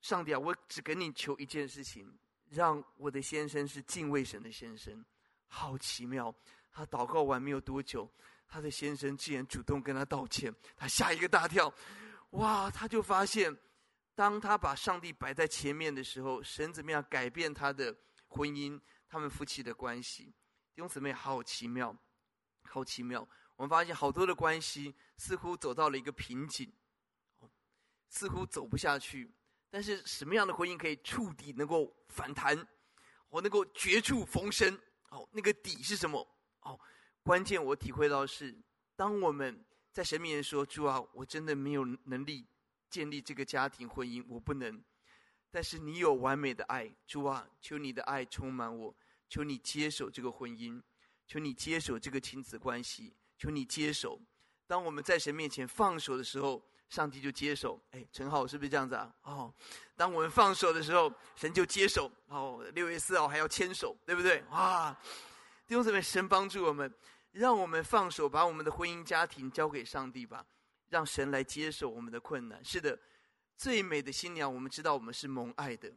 [0.00, 2.10] 上帝啊，我只跟你求一件事情，
[2.48, 5.04] 让我的先生是敬畏神的先生。”
[5.46, 6.34] 好奇妙！
[6.72, 8.10] 他祷告完没有多久，
[8.54, 11.74] 他的先生竟然主动跟他道歉，他吓一个大跳。
[12.30, 12.70] 哇！
[12.70, 13.52] 他就发现。
[14.14, 17.92] 当他把上帝摆在前面的时候，神怎么样改变他的
[18.28, 20.26] 婚姻，他们夫妻的关系？
[20.72, 21.92] 弟兄姊妹，好奇妙，
[22.62, 23.28] 好奇妙！
[23.56, 26.72] 我们发现好多的关系似乎走到了一个瓶颈，
[28.08, 29.28] 似乎走不下去。
[29.68, 32.56] 但是什么样的婚姻可以触底能够反弹？
[33.30, 34.80] 我能够绝处逢生？
[35.08, 36.24] 哦，那个底是什么？
[36.60, 36.78] 哦，
[37.24, 38.54] 关键我体会到是，
[38.94, 42.46] 当我们在神面前说：“主啊，我真的没有能力
[42.90, 44.84] 建立这个家庭婚姻，我不能。”
[45.50, 48.94] 但是你有完美的爱，主啊，求你的爱充满我，
[49.26, 50.82] 求你接手这个婚姻，
[51.26, 53.14] 求你接手这个亲子关系。
[53.38, 54.20] 求你接手。
[54.66, 57.80] 当我们在神面前放手的时候，上帝就接手。
[57.92, 59.14] 哎，陈浩是不是这样子啊？
[59.22, 59.54] 哦，
[59.96, 62.12] 当我们放手的时候，神就接手。
[62.26, 64.42] 哦，六月四号还要牵手，对不对？
[64.50, 64.94] 哇！
[65.66, 66.92] 弟兄姊妹，神帮助我们，
[67.34, 70.46] 让我们放手，把我们的婚姻家庭交给上帝吧，
[70.88, 72.64] 让神来接受我们的困难。
[72.64, 72.96] 是的，
[73.56, 75.92] 最美的新娘，我们知道我们是蒙爱的。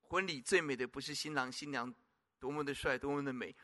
[0.00, 1.94] 婚礼最美的不是新郎新娘
[2.40, 3.54] 多么的帅，多么的美，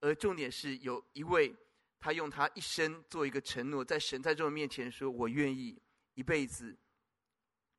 [0.00, 1.54] 而重点是有一位。
[2.00, 5.80] 他用他一生做一个承诺，在神在众人面前说：“我愿意
[6.12, 6.76] 一辈子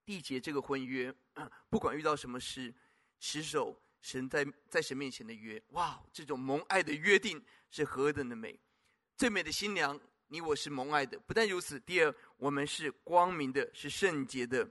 [0.03, 1.13] 缔结这个婚约，
[1.69, 2.73] 不管遇到什么事，
[3.19, 8.59] 持守神在在神面前的约。”哇，这种蒙爱的约定是何等的美！
[9.17, 9.97] 最美的新娘，
[10.27, 11.17] 你我是蒙爱的。
[11.19, 14.69] 不但如此，第二，我们是光明的，是圣洁的。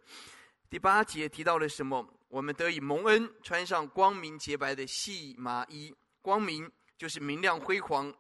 [0.68, 2.06] 第八节提到了什么？
[2.28, 5.94] 我们得以蒙恩，穿上光明洁白的细麻衣。
[6.20, 8.14] 光明就是明亮辉煌。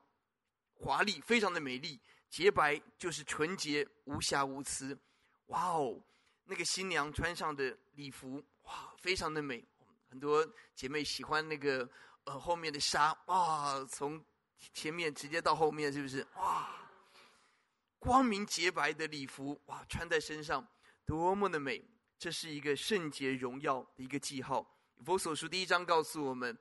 [0.72, 4.98] 华丽，非常的美丽，洁白就是纯洁，无瑕无疵。
[5.48, 6.02] 哇哦，
[6.44, 9.62] 那个新娘穿上的礼服，哇，非常的美。
[10.08, 11.86] 很多姐妹喜欢那个
[12.24, 14.24] 呃后面的纱，哇，从
[14.72, 16.26] 前面直接到后面，是不是？
[16.36, 16.68] 哇，
[17.98, 20.66] 光明洁白的礼服，哇，穿在身上
[21.04, 21.84] 多么的美！
[22.18, 24.66] 这是一个圣洁荣耀的一个记号。
[25.04, 26.56] 佛所书第一章告诉我们，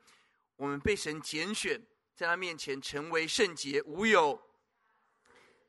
[0.56, 1.82] 我们被神拣选。
[2.16, 4.40] 在他面前成为圣洁，无有。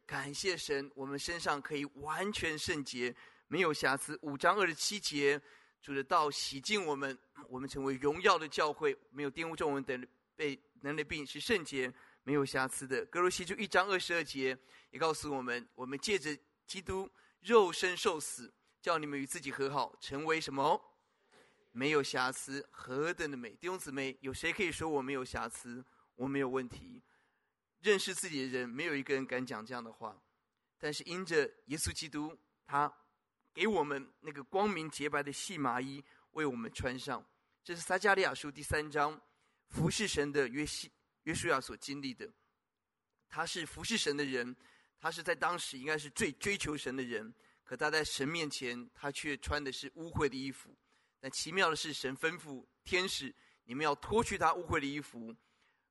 [0.04, 3.16] 感谢神，我们身上可以完全圣洁，
[3.48, 4.18] 没有瑕疵。
[4.20, 5.40] 五章二十七节，
[5.80, 7.18] 主的道洗净我们，
[7.48, 11.90] 我们成为荣耀的教会，没有玷污皱纹等被能的病，是圣洁，
[12.24, 13.04] 没有瑕疵的。
[13.06, 14.58] 格罗西书一章二十二节
[14.90, 17.08] 也告诉我们，我们借着基督
[17.40, 20.82] 肉身受死，叫你们与自己和好，成为什么？
[21.70, 23.50] 没有瑕疵，何等的美！
[23.50, 25.84] 弟兄姊妹，有谁可以说我没有瑕疵？
[26.14, 27.02] 我没有问题，
[27.80, 30.16] 认识自己的人没有一个人敢讲这样的话，
[30.78, 32.92] 但是因着耶稣基督，他
[33.52, 37.26] 给我们那个光明洁白的细麻衣为我们穿上，
[37.64, 39.20] 这是撒迦利亚书第三章
[39.70, 40.92] 服侍神的约西
[41.24, 42.26] 约书亚所经历的。
[43.28, 44.56] 他是服侍神的人，
[44.98, 47.34] 他是在当时应该是最追求神的人，
[47.64, 50.74] 可他在神面前，他却穿的是污秽的衣服。
[51.20, 53.34] 但奇妙的是，神吩咐天使，
[53.64, 55.34] 你们要脱去他污秽的衣服。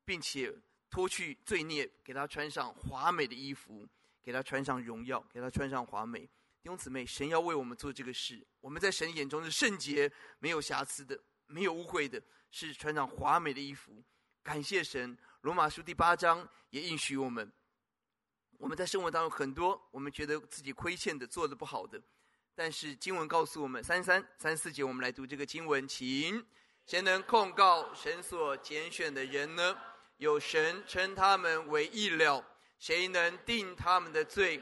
[0.06, 0.54] 并且
[0.90, 3.88] 脱去罪孽，给他穿上华美的衣服，
[4.22, 6.20] 给他穿上荣耀，给他穿上华美。
[6.62, 8.46] 弟兄姊妹，神要为我们做这个事。
[8.60, 11.18] 我们在神眼中是圣洁、没有瑕疵的、
[11.48, 14.04] 没有污秽的，是穿上华美的衣服。
[14.44, 17.50] 感谢神，罗马书第八章也应许我们。
[18.58, 22.00] 我们在生活当中很多我们觉得自己亏欠的、做的不好的，
[22.54, 26.46] 但是经文告诉我们，三三、三四节，我们来读这个经文，请
[26.86, 29.78] 谁能控告神所拣选的人呢？
[30.18, 32.46] 有神称他们为义了，
[32.80, 34.62] 谁能定他们的罪？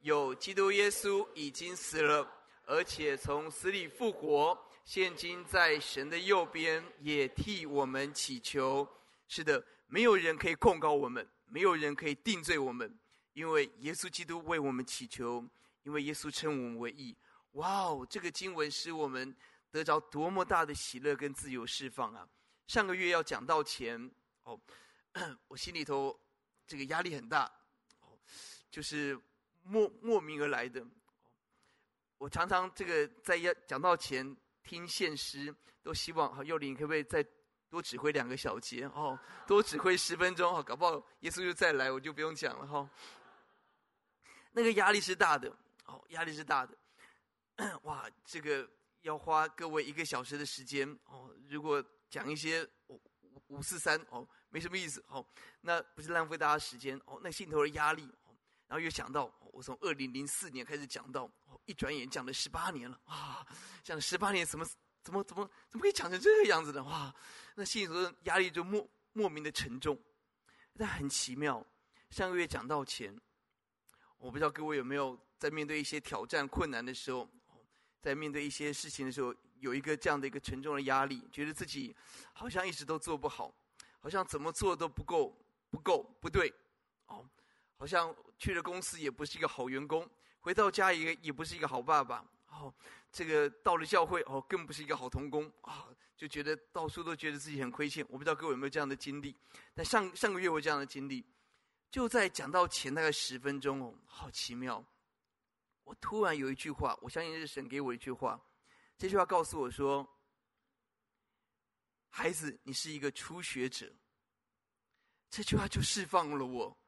[0.00, 2.28] 有基督耶稣已经死了，
[2.64, 8.86] 而且从死里复活，现今在神的右边，也替我们祈求。
[9.34, 12.98] 是的，没有人可以控告我们，没有人可以定罪我们，
[13.32, 15.42] 因为耶稣基督为我们祈求，
[15.84, 17.16] 因为耶稣称我们为义。
[17.52, 19.34] 哇哦，这个经文使我们
[19.70, 22.28] 得着多么大的喜乐跟自由释放啊！
[22.66, 24.10] 上个月要讲到钱
[24.42, 24.60] 哦。
[25.48, 26.14] 我心里头
[26.66, 27.50] 这个压力很大，
[28.70, 29.18] 就是
[29.62, 30.86] 莫莫名而来的。
[32.18, 37.26] 我常常这个在要讲到前听现实，都希望好幼林可不可以再
[37.72, 42.86] 多指挥两个小节哦，多指挥十分钟哦，搞不好耶稣就再来，我就不用讲了哈。
[44.50, 45.50] 那个压力是大的，
[45.86, 46.76] 哦，压力是大的。
[47.84, 48.68] 哇，这个
[49.00, 53.00] 要花各位一个小时的时间哦，如果讲一些五
[53.46, 54.28] 五四三哦。
[54.50, 55.26] 没什么意思，哦，
[55.62, 63.46] 那不是浪费大家时间，哦，那心头的压力，哦，然后又想到，我从二零零四年开始讲到，哦，一转眼讲了十八年了，啊，
[63.82, 64.66] 讲了十八年，什么
[65.02, 67.14] 怎么怎么怎么可以讲成这个样子的，话，
[67.54, 69.98] 那心里头的压力就莫莫名的沉重，
[70.76, 71.64] 但很奇妙，
[72.10, 73.14] 上个月讲到钱，
[74.18, 77.28] 我不知道各位有没有在面对一些挑战困难的时候，
[78.00, 81.94] 在面对一些事情的时候，有一个这样的一个沉重的压力，觉得自己
[82.32, 83.54] 好像一直都做不好。
[84.00, 85.32] 好像怎么做都不够，
[85.70, 86.52] 不够，不对，
[87.06, 87.24] 哦，
[87.76, 90.10] 好像去了公司也不是一个好员工，
[90.40, 92.24] 回到家也也不是一个好爸爸。
[92.62, 92.72] 哦，
[93.10, 98.06] 这个到了教会哦，更不是一个好童工啊，就觉得到处都觉得自己很亏欠。
[98.08, 99.34] 我不知道各位有没有这样的经历？
[99.74, 101.24] 但上上个月我这样的经历，
[101.90, 104.84] 就在讲到前大概十分钟哦，好奇妙。
[105.82, 108.40] 我突然有一句话，我相信是神给我一句话，
[108.96, 110.08] 这句话告诉我说
[112.08, 113.92] ：“孩子，你是一个初学者。”
[115.28, 116.78] 这句话就释放了我。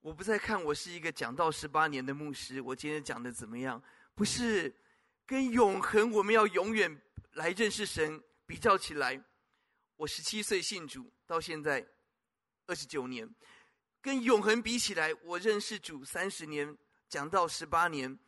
[0.00, 3.82] 我不再看我是一个讲道十八年的牧师，我今天讲的怎么样？
[4.14, 4.74] 不是
[5.30, 7.00] 跟永恒，我们要永远
[7.34, 9.22] 来认识神比较起来。
[9.94, 11.86] 我十七岁信主，到现在
[12.66, 13.32] 二十九年，
[14.02, 16.76] 跟永恒比起来，我认识主三十年。
[17.08, 18.18] 讲道十八年，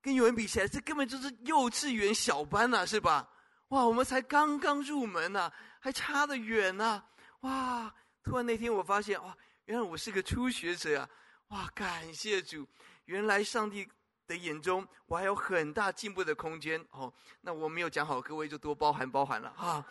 [0.00, 3.28] 跟永恒比起来，这根本就是幼稚园小班呐、啊，是吧？
[3.70, 7.02] 哇，我们才刚刚入门呐、还差得远呐、
[7.40, 11.10] 哇，突然那天我发现，哇，原来我是个初学者啊！
[11.48, 12.68] 哇，感谢主，
[13.06, 13.88] 原来上帝
[14.26, 17.12] 的眼中我还有很大进步的空间哦。
[17.40, 19.86] 那我没有讲好，各位就多包涵包涵了啊！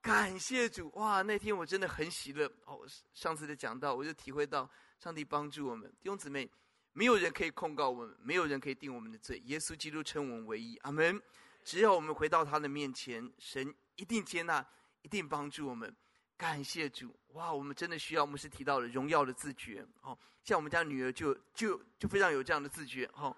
[0.00, 2.80] 感谢主，哇，那天我真的很喜乐哦。
[3.14, 6.50] 上次的讲到，我就体会到上帝帮助我们弟兄姊妹。
[6.94, 9.40] 没有人可以控告我们，没有人可以定我们的罪。
[9.46, 11.18] 耶稣基督称我们为义，阿门。
[11.64, 14.62] 只要我们回到他的面前，神一定接纳，
[15.00, 15.96] 一定帮助我们。
[16.42, 17.14] 感谢主！
[17.34, 19.86] 哇，我们真的需要牧师提到的荣耀的自觉。
[20.00, 23.08] 哦，像我们家女儿就就就非常有这样的自觉。
[23.14, 23.34] 哦，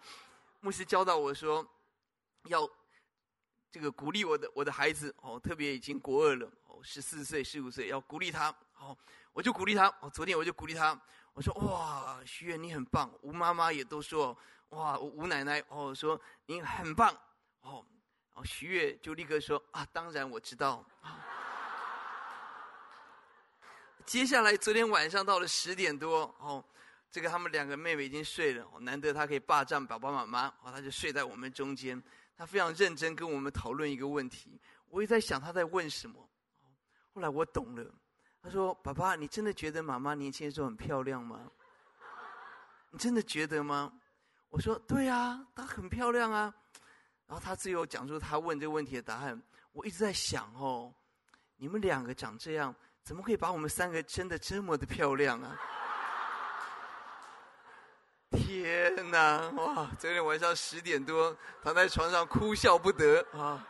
[0.61, 1.63] 牧师教导我说，
[2.45, 2.67] 要
[3.71, 5.15] 这个鼓励我的我的孩子。
[5.19, 8.49] 哦，特别已经国二了，哦，十四岁、十五岁，要鼓励他。
[8.79, 8.97] 哦，
[9.35, 9.87] 我就鼓励他。
[10.01, 10.99] 哦，昨天我就鼓励他。
[11.35, 14.35] 我说哇，徐远你很棒，吴妈妈也都说
[14.71, 17.15] 哇，吴奶奶哦说你很棒
[17.61, 17.85] 哦，
[18.33, 20.83] 然后徐月就立刻说啊，当然我知道。
[24.07, 26.63] 接下来昨天晚上到了十点多哦，
[27.11, 32.01] 这个他们两个妹妹已经睡了，难得她可以霸占爸爸妈妈，哦，她就睡在我们中间，
[32.37, 36.29] 她非常认真跟我们讨论一个问题，我也在想她在问什么，
[37.13, 37.95] 后来我懂了。
[38.43, 41.51] 她说：“爸爸，你真的觉得妈妈年轻的时候很漂亮吗？
[42.91, 43.91] 你真的觉得吗？”
[44.51, 46.55] 我说：“对啊，她很漂亮啊。”
[47.27, 49.43] 然后她最后讲出她问这个问题的答案。
[49.73, 50.95] 我一直在想哦，
[51.57, 52.73] 你们两个长这样，
[53.05, 55.57] 怎么可以把我们三个真的这么的漂亮啊？
[58.33, 59.51] 天哪！
[59.51, 63.67] 哇，昨天晚上十点多躺在床上哭笑不得啊。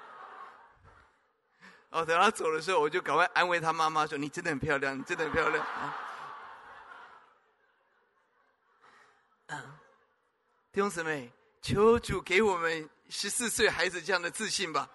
[1.91, 5.97] 哦，等他走的时候，我就赶快安慰他妈妈说：“你真的很漂亮，你真的很漂亮啊！”
[9.47, 9.79] 嗯，
[10.73, 14.89] 弟兄姊妹，求主给我们十四岁孩子这样的自信吧。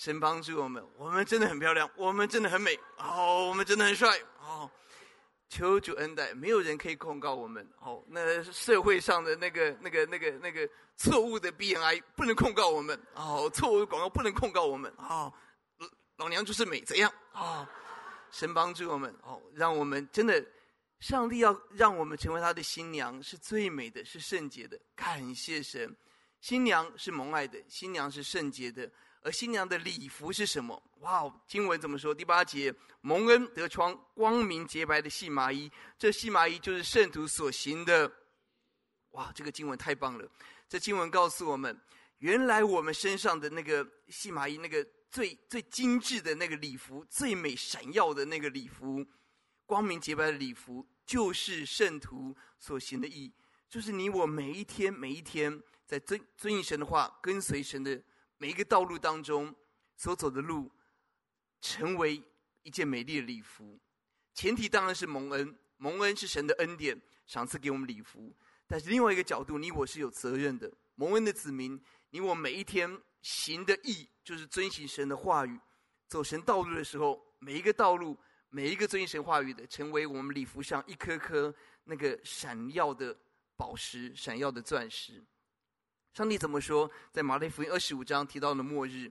[0.00, 4.70] 神帮助我们，我们真的很漂亮，我们真的很美，哦，我们真的很帅，哦，
[5.50, 7.70] 求主恩待，没有人可以控告我们。
[7.80, 15.30] 哦，那社会上的那个、那个、那个、那个错误的 BNI 不能控告我们，哦，错误的广告不能控告我们，哦。
[16.16, 17.68] 老娘就是美，怎样啊、哦？
[18.30, 20.42] 神帮助我们哦，让我们真的，
[21.00, 24.80] 上帝要让我们成为他的新娘，是最美的，是圣洁的。
[24.96, 25.94] 感谢神，
[26.40, 28.90] 新娘是蒙爱的，新娘是圣洁的。
[29.22, 30.82] 而新娘的礼服是什么？
[31.00, 32.14] 哇，经文怎么说？
[32.14, 38.10] 第八节，蒙恩得穿光明洁白的细麻衣，这细麻衣就是圣徒所行的。
[39.10, 40.28] 哇，这个经文太棒了！
[40.68, 41.78] 这经文告诉我们，
[42.18, 44.86] 原来我们身上的那个细麻衣，那个。
[45.12, 49.04] 最最精致的那个礼服，最美闪耀的那个礼服，
[49.66, 53.34] 光明洁白的礼服，就是圣徒所行的义，
[53.68, 58.00] 就是你我每一天每一天在遵遵行神的话，跟随神的
[58.40, 59.54] 每一个道路当中
[59.98, 60.72] 所走的路，
[61.60, 62.22] 成为
[62.62, 63.78] 一件美丽的礼服。
[64.32, 68.34] 前提当然是蒙恩，蒙恩是神的恩典，赏赐给我们礼服。
[68.66, 74.08] 但是另外一个角度，你我是有责任的，蒙恩的子民，你我每一天行的义。
[74.22, 75.58] 就是遵行神的话语，
[76.06, 78.16] 走神道路的时候，每一个道路，
[78.48, 83.18] 每一个遵行神话语的，成为我们礼服上一颗颗那个闪耀的
[83.56, 85.24] 宝石、闪耀的钻石。
[86.20, 86.90] 上帝怎么说？
[87.10, 89.10] 在马太福音二十五章提到的末日，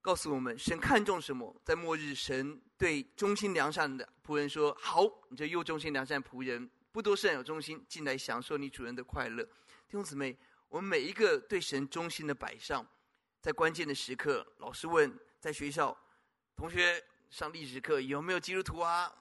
[0.00, 1.52] 告诉我们神看重什么？
[1.64, 9.42] 在末日，神对忠心良善的仆人说：“好，你这又忠心良善仆人，不多善有忠心，进来享受你主人的快乐。”
[9.90, 12.86] 弟兄姊妹，我们每一个对神忠心的摆上。
[13.40, 15.98] 在关键的时刻，老师问在学校
[16.54, 19.12] 同学上历史课有没有基督徒啊？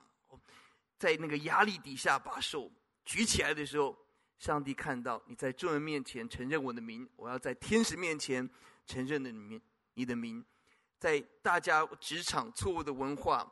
[0.99, 2.71] 在那个压力底下把手
[3.03, 3.97] 举起来的时候，
[4.37, 8.47] 上帝看到你在众人面前承认我的名，我要在天使面前
[8.85, 9.59] 承认的名，
[9.95, 10.45] 你的名，
[10.99, 13.51] 在大家职场错误的文化，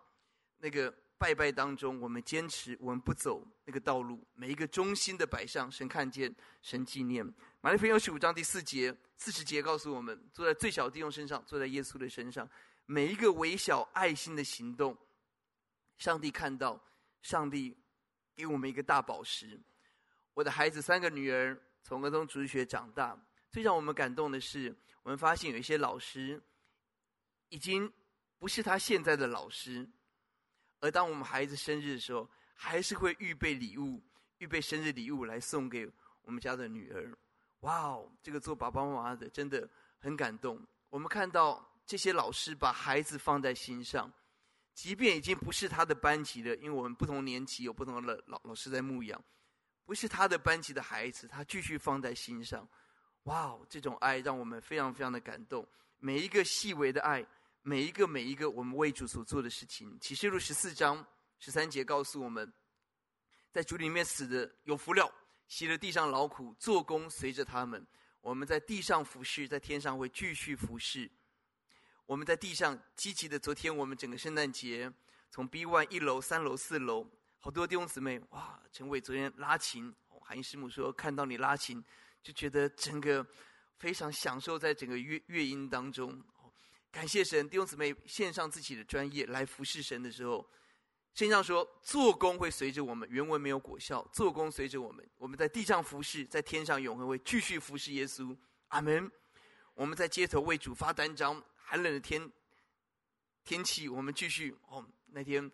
[0.59, 4.23] 那个拜拜当中，我们坚持，我们不走那个道路。
[4.35, 7.25] 每一个忠心的摆上，神看见，神纪念。
[7.61, 12.47] 马太福音十五章第四节、四十节告诉我们：坐在最小弟兄身上，坐在耶稣的身上，
[12.85, 14.95] 每一个微小爱心的行动，
[15.97, 16.79] 上帝看到，
[17.23, 17.75] 上帝
[18.35, 19.59] 给我们一个大宝石。
[20.35, 23.17] 我的孩子三个女儿从儿童主日学长大，
[23.49, 26.39] 最让我们感动的是，我们发现有一些老师
[27.47, 27.91] 已经
[28.37, 29.89] 不是他现在的老师。
[30.81, 34.03] 而当我们孩子生日的时候，还是会预备礼物，
[34.39, 35.89] 预备生日礼物来送给
[36.23, 37.17] 我们家的女儿。
[37.61, 39.67] 哇哦，这个做爸爸妈妈的真的
[39.99, 40.61] 很感动。
[40.89, 44.11] 我们看到这些老师把孩子放在心上，
[44.73, 49.23] 即便已经不是他的班级了，因为我们不同年级有不同的老老师在牧养，
[49.85, 52.67] 不是他的班级的孩子，他继续放在心上。
[53.23, 55.65] 哇哦，这种爱让我们非常非常的感动。
[55.99, 57.25] 每一个细微的爱。
[57.67, 61.03] 每一个每一个我们为主所做的事情，启示录十四章
[61.39, 62.53] 十三节告诉我们，
[63.51, 65.11] 在主里面死的有福了，
[65.47, 67.83] 吸了地上劳苦，做工随着他们。
[68.21, 71.09] 我们在地上服侍，在天上会继续服侍。
[72.05, 74.93] 我们在地上积极的，昨天我们整个圣诞节，
[75.31, 77.09] 从 B one 一楼、三楼、四楼，
[77.45, 78.59] 好多弟兄姊妹，哇！
[78.71, 81.79] 陈伟昨天拉琴，韩义师母说看到你拉琴，
[82.23, 83.23] 就觉得整个
[83.77, 86.19] 非常享受在整个乐乐音当中。
[86.91, 90.49] 感谢神，弟兄姊妹献上自己的专业来服侍神的时候，
[91.13, 93.07] 圣上说做工会随着我们。
[93.11, 95.07] 原文没有果效，做工随着我们。
[95.15, 98.35] 我们在地上服侍，在天上永恒会继续服侍耶稣。
[98.69, 99.11] 阿门。
[99.75, 102.27] 我们在街头为主发单张，寒冷的天
[103.43, 104.83] 天气，我们继续哦。
[105.11, 105.49] 那天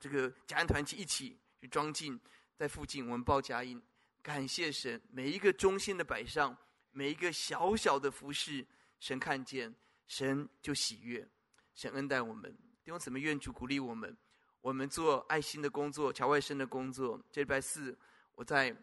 [0.00, 2.18] 这个家人团契一起去装进
[2.56, 3.80] 在附近，我们报佳音。
[4.22, 6.56] 感谢神，每一个中心的摆上，
[6.90, 8.66] 每一个小小的服饰，
[8.98, 9.74] 神看见。
[10.06, 11.24] 神就喜悦，
[11.72, 12.50] 神恩待我们，
[12.82, 14.16] 弟兄姊妹愿主鼓励我们。
[14.60, 17.22] 我们做爱心的工作，乔外生的工作。
[17.30, 17.96] 这礼拜四，
[18.32, 18.76] 我在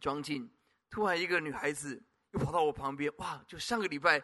[0.00, 0.50] 装进，
[0.90, 2.02] 突然一个女孩子
[2.32, 3.40] 又跑到我旁边，哇！
[3.46, 4.20] 就上个礼拜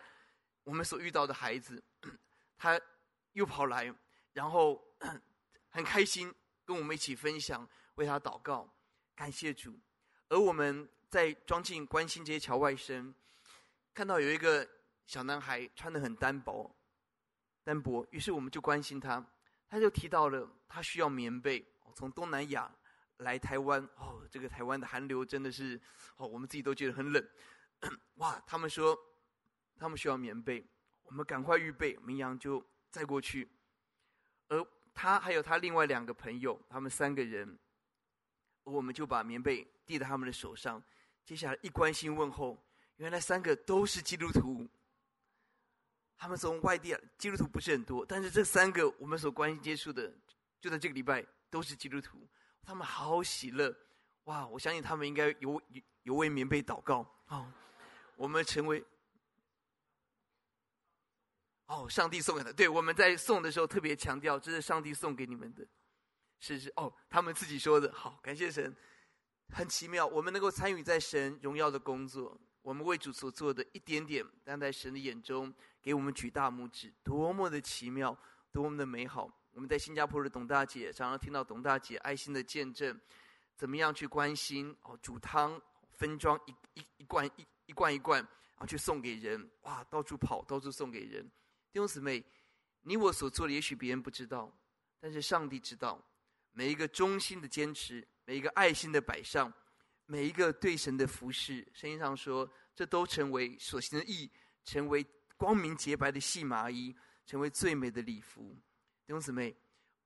[0.65, 1.81] 我们所遇到的孩子，
[2.59, 2.79] 她
[3.35, 3.95] 又跑来，
[4.33, 4.83] 然后
[5.77, 8.67] 很开心跟我们一起分享，为他祷告，
[9.15, 9.79] 感谢主。
[10.29, 13.15] 而我们在庄敬关心这些侨外生，
[13.95, 14.67] 看到有一个。
[15.07, 16.69] 小男孩穿得很单薄，
[17.63, 18.05] 单薄。
[18.11, 19.25] 于是我们就关心他，
[19.69, 21.65] 他就提到了他需要棉被。
[21.95, 22.69] 从东南亚
[23.19, 25.81] 来台湾，哦，这个台湾的寒流真的是，
[26.17, 27.25] 哦，我们自己都觉得很冷。
[28.17, 28.99] 哇，他们说
[29.79, 30.67] 他们需要棉被，
[31.05, 32.61] 我们赶快预备，明阳就
[32.91, 33.49] 载过去。
[34.49, 34.61] 而
[34.97, 37.59] 他还有他另外两个朋友，他们三个人，
[38.65, 40.83] 我们就把棉被递到他们的手上。
[41.23, 42.57] 接下来一关心问候，
[42.97, 44.67] 原来三个都是基督徒。
[46.17, 50.11] 他们从外地来，基督徒不是很多，但是这三个我们所关心接触的，
[50.59, 52.27] 就在这个礼拜都是基督徒，
[52.63, 53.77] 他们好喜乐，
[54.25, 54.47] 哇！
[54.47, 57.47] 我相信他们应该有有有为棉被祷告哦。
[58.17, 58.83] 我们成为
[61.67, 65.67] 哦，上帝送给他，对，我们在送的时候特别强调，这是上帝送给你们的，
[66.41, 68.75] 是是哦，他们自己说的，好，感谢神，
[69.53, 75.53] 很奇妙，我们能够参与在神荣耀的工作，我们为主所做的一点点，但在神的眼中。
[75.83, 78.19] 给我们举大拇指，多么的奇妙，
[78.51, 79.31] 多么的美好！
[79.53, 83.01] 我们在新加坡的董大姐常常听到董大姐爱心的见证，
[83.55, 85.63] 怎么样去关心哦，煮汤
[85.93, 91.31] 分装一一一罐一一罐一罐，然后去送给人，哇，到处跑，到处送给人。
[91.77, 92.25] 弟兄姊妹，
[92.81, 94.51] 你我所做的，也许别人不知道，
[94.99, 96.03] 但是上帝知道。
[96.53, 99.53] 每一个忠心的坚持，每一个爱心的摆上，
[100.07, 104.31] 每一个对神的服侍，圣经上说，这都成为所行的义，
[104.65, 105.07] 成为。
[105.37, 106.97] 光明洁白的细麻衣，
[107.27, 108.59] 成为最美的礼服。
[109.05, 109.55] 弟兄姊妹，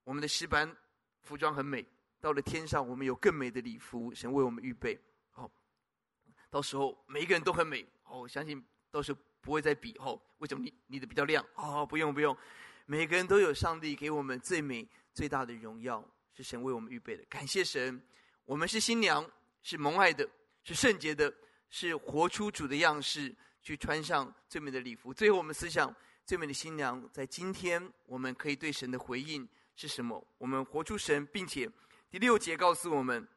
[0.02, 0.76] 我们的诗班
[1.20, 1.86] 服装很美，
[2.18, 5.00] 到了天上，我们有更美的礼服，神为我们预备。
[5.30, 5.48] 好，
[6.50, 7.86] 到时候每一个人都很美。
[8.02, 8.60] 哦，我相信
[8.90, 9.94] 到时候不会再比。
[9.98, 11.44] 哦，为什么你你的比较亮？
[11.54, 12.36] 哦，不用不用，
[12.86, 17.24] 每个人都有上帝给我们最美最大的荣耀，是神为我们预备的。
[17.24, 18.00] 感谢神，
[18.44, 19.28] 我们是新娘，
[19.62, 20.28] 是蒙爱的，
[20.64, 21.32] 是圣洁的，
[21.68, 23.34] 是活出主的样式。
[23.62, 25.12] 去穿上最美的礼服。
[25.12, 30.26] 最后，我们思想最美的新娘，在今天我们可以对神的回应是什么？
[30.38, 31.70] 我们活出神，并且
[32.10, 33.28] 第六节告诉我们，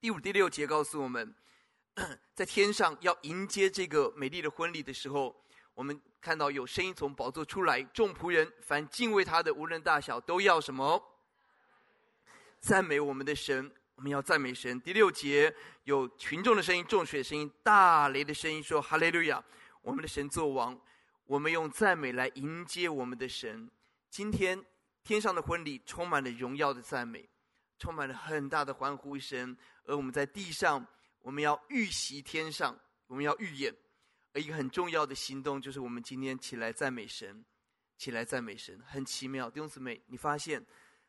[0.00, 1.34] 第五、第六节告诉我们，
[2.34, 5.34] 在天上要迎接这个美丽的婚礼的时候，
[5.74, 11.02] 我们看到有声音从宝座出来，众仆人凡敬畏他的，无论大小，都要什么？
[12.60, 13.70] 赞美我们的神。
[13.96, 14.80] 我们要赞美神。
[14.80, 19.42] 第六节有群众的声音、众水的声音、大雷的声音，说：“哈利路亚！
[19.82, 20.78] 我们的神作王。”
[21.26, 23.68] 我们用赞美来迎接我们的神。
[24.08, 24.64] 今天
[25.02, 27.28] 天上的婚礼充满了荣耀的赞美，
[27.76, 29.56] 充满了很大的欢呼声。
[29.84, 30.86] 而我们在地上，
[31.20, 33.74] 我们要预习天上，我们要预演。
[34.34, 37.44] 而一个很重要的行动，就是我们今天起来赞美神，
[37.96, 39.48] 起来赞美神，很奇妙。
[39.50, 40.64] 弟兄姊妹，你发现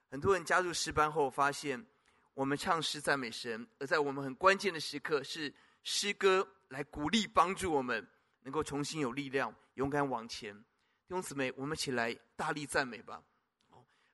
[0.10, 1.86] 很多人加入诗班后，发现
[2.34, 5.54] 我们唱诗赞美神，而在我们很关键的时刻，是
[5.84, 8.08] 诗歌来鼓励帮助我们，
[8.42, 10.58] 能够重新有力量，勇敢往前。
[10.58, 13.22] 弟兄姊妹，我们起来大力赞美吧。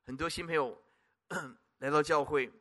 [0.03, 0.75] 很多新朋友
[1.77, 2.51] 来到教会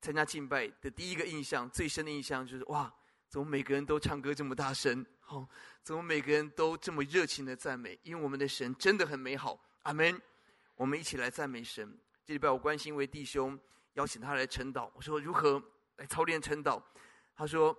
[0.00, 2.92] 参加敬拜的第一个印象，最深的印象就是哇，
[3.28, 5.04] 怎么每个人都唱歌这么大声？
[5.20, 5.48] 好，
[5.82, 7.98] 怎么每个人都这么热情的赞美？
[8.02, 9.60] 因为我们的神真的很美好。
[9.82, 10.20] 阿门。
[10.76, 11.98] 我们一起来赞美神。
[12.22, 13.58] 这礼拜我关心一位弟兄，
[13.94, 14.90] 邀请他来晨祷。
[14.94, 15.62] 我说如何
[15.96, 16.82] 来操练晨祷？
[17.34, 17.74] 他说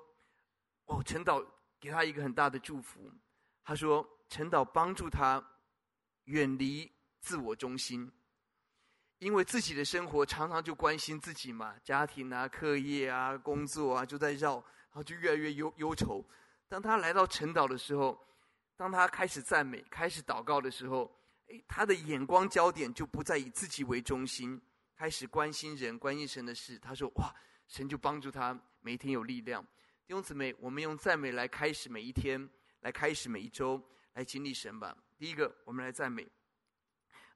[0.85, 1.45] 哦，晨祷
[1.79, 3.11] 给他一个很大的祝福。
[3.63, 5.45] 他说晨祷帮助他
[6.23, 8.11] 远离自我中心。
[9.19, 16.23] 因为自己的生活常常就关心自己嘛，家庭啊、课业啊、工作啊，就在绕，然后就越来越忧忧愁。
[16.67, 18.19] 当他来到晨祷的时候，
[18.75, 21.11] 当他开始赞美、开始祷告的时候，
[21.47, 24.61] 诶，他的眼光焦点就不再以自己为中心，
[24.95, 26.77] 开始关心人、关心神的事。
[26.77, 27.33] 他说：“哇，
[27.67, 29.65] 神就帮助他每天有力量。”
[30.05, 32.47] 弟兄姊妹，我们用赞美来开始每一天，
[32.81, 33.81] 来开始每一周，
[34.13, 34.95] 来经历神吧。
[35.17, 36.27] 第一个，我们来赞美。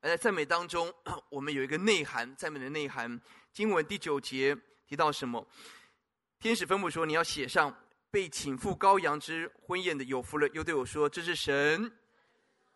[0.02, 0.92] 而在赞美当中，
[1.30, 3.22] 我们有一个内涵，赞美的内涵。
[3.54, 5.48] 经文第九节提到什么？
[6.40, 7.72] 天使吩咐说：“你要写上，
[8.10, 11.92] 被请赴羔羊之婚宴的有福了。”又对我说：“这是神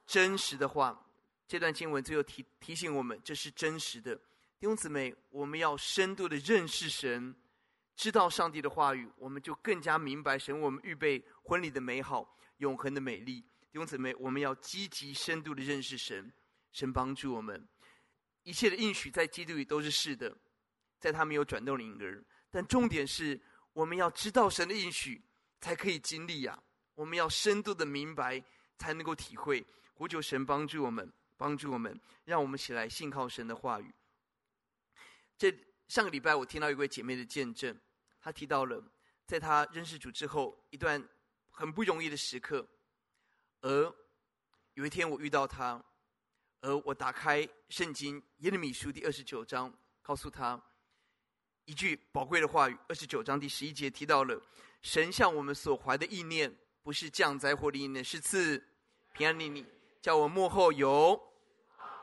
[0.05, 1.03] 真实的话。”
[1.47, 4.15] 这段经文最后提提醒我们，这是真实的。
[4.59, 7.35] 弟兄姊妹，我们要深度的认识神，
[7.95, 13.41] 知道上帝的话语，我们就更加明白神为我们预备婚礼的美好、永恒的美丽。
[13.71, 16.31] 弟兄姊妹，我们要积极深度的认识神。
[16.75, 17.65] 神帮助我们，
[18.43, 20.37] 一切的应许在基督里都是是的，
[20.99, 22.21] 在他没有转动的影儿。
[22.51, 25.23] 但重点是，我们要知道神的应许，
[25.61, 26.63] 才可以经历呀、啊。
[26.93, 28.43] 我们要深度的明白，
[28.77, 29.65] 才能够体会。
[29.93, 33.95] 呼求神帮助我们，帮助我们，让我们起来信靠神的话语。
[35.37, 35.49] 这
[35.87, 37.79] 上个礼拜，我听到一位姐妹的见证，
[38.19, 38.83] 她提到了
[39.25, 41.01] 在她认识主之后一段
[41.49, 42.67] 很不容易的时刻，
[43.61, 43.95] 而
[44.73, 45.81] 有一天我遇到她。
[46.65, 50.59] 而我打开圣经耶利米书第二十九章，告诉他
[51.65, 52.75] 一句宝贵的话语。
[52.87, 54.41] 二十九章第十一节提到了
[54.81, 56.51] 神向我们所怀的意念，
[56.81, 58.57] 不是降灾祸的意念，是赐
[59.13, 59.63] 平安的你，
[60.01, 61.21] 叫我幕后有。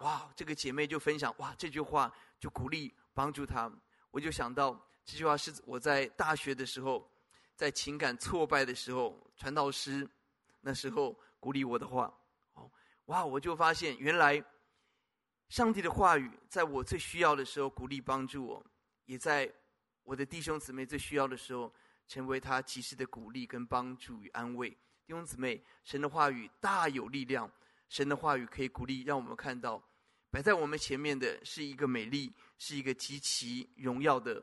[0.03, 3.69] 哇，这个姐妹就分享哇，这句话就鼓励帮助他。
[4.13, 7.11] 我就想到这句话是我在大学的时候，
[7.57, 10.09] 在情感挫败的时候，传道师
[10.61, 12.15] 那时候鼓励我的话。
[12.55, 12.71] 哦，
[13.07, 14.41] 哇，我就发现原来。
[15.53, 18.67] 上帝的话语，在我最需要的时候鼓励帮助我，
[19.05, 19.53] 也在
[20.03, 21.71] 我的弟兄姊妹最需要的时候，
[22.09, 24.71] 成为他及时的鼓励跟帮助与安慰。
[24.71, 27.53] 弟兄姊妹，神的话语大有力量，
[27.91, 29.87] 神的话语可以鼓励，让我们看到
[30.31, 34.43] 摆在我们前面的是一个美丽，是一个极其荣耀的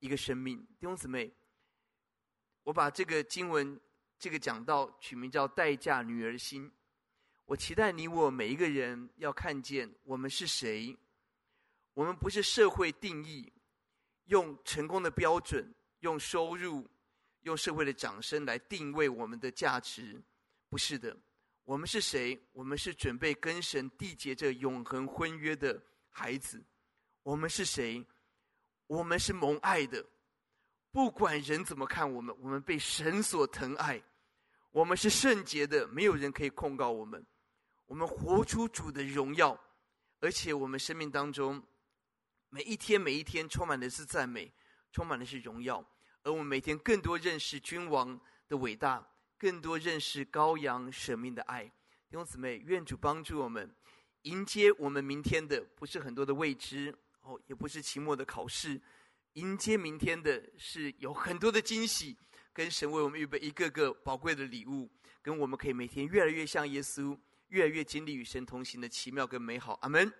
[0.00, 0.58] 一个生命。
[0.58, 1.32] 弟兄姊妹，
[2.64, 3.80] 我把这个经文
[4.18, 6.68] 这个讲道取名叫《代嫁女儿心》。
[7.48, 10.94] 我期待你我每一个人要看见我们是谁。
[11.94, 13.50] 我们不是社会定义，
[14.26, 16.86] 用成功的标准、用收入、
[17.44, 20.20] 用社会的掌声来定位我们的价值。
[20.68, 21.16] 不是的，
[21.64, 22.38] 我们是谁？
[22.52, 26.62] 我们是准备跟神缔结这永恒婚约的孩子。
[27.22, 28.04] 我们是谁？
[28.88, 30.04] 我们是蒙爱的。
[30.90, 34.02] 不管人怎么看我们，我们被神所疼爱。
[34.70, 37.24] 我们是圣洁的，没有人可以控告我们。
[37.88, 39.58] 我们活出主的荣耀，
[40.20, 41.60] 而且我们生命当中
[42.50, 44.52] 每一天每一天充满的是赞美，
[44.92, 45.82] 充满的是荣耀。
[46.22, 49.02] 而我们每天更多认识君王的伟大，
[49.38, 51.64] 更多认识羔羊舍命的爱。
[51.64, 51.72] 弟
[52.12, 53.74] 兄姊妹，愿主帮助我们
[54.22, 58.78] 迎接我们明天的，不是很多的未知哦，也不是期末的考试，
[59.32, 62.14] 迎接明天的是有很多的惊喜，
[62.52, 64.90] 跟神为我们预备一个个宝贵的礼物，
[65.22, 67.18] 跟我们可以每天越来越像耶稣。
[67.48, 70.12] 越来越经历与神同行的奇妙跟美好，阿门。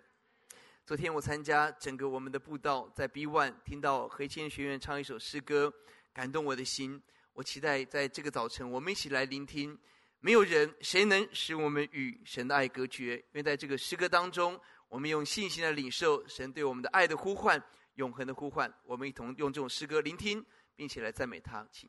[0.87, 5.71] 昨天我参加整个我们的步道，在 B One 听到和谦学院唱一首诗歌，
[6.15, 7.03] 感动我的心。
[7.35, 9.79] 我期待在这个早晨，我们一起来聆听。
[10.21, 14.59] 没有人谁能使我们与神的爱隔绝，因为在这个诗歌当中，
[14.89, 17.63] 我们用信心来领受神对我们的爱的呼唤，
[17.97, 18.73] 永恒的呼唤。
[18.85, 21.89] 我们一同用这种诗歌聆听，并且来赞美他，请。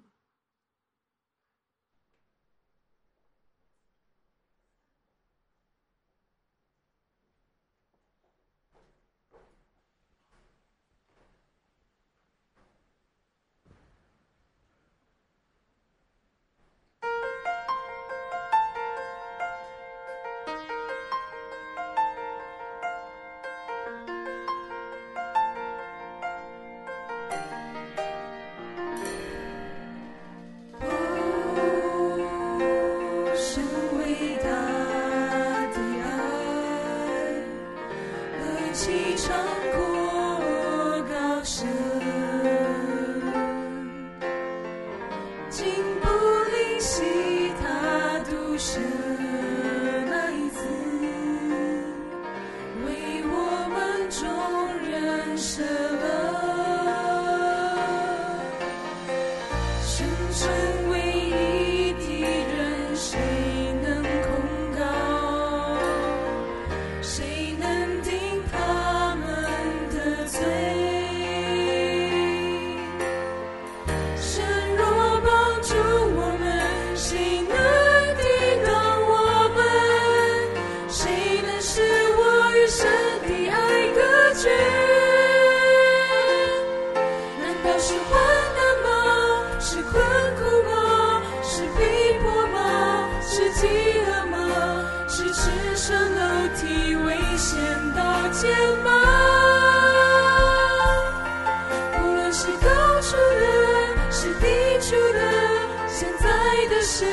[107.00, 107.06] 事、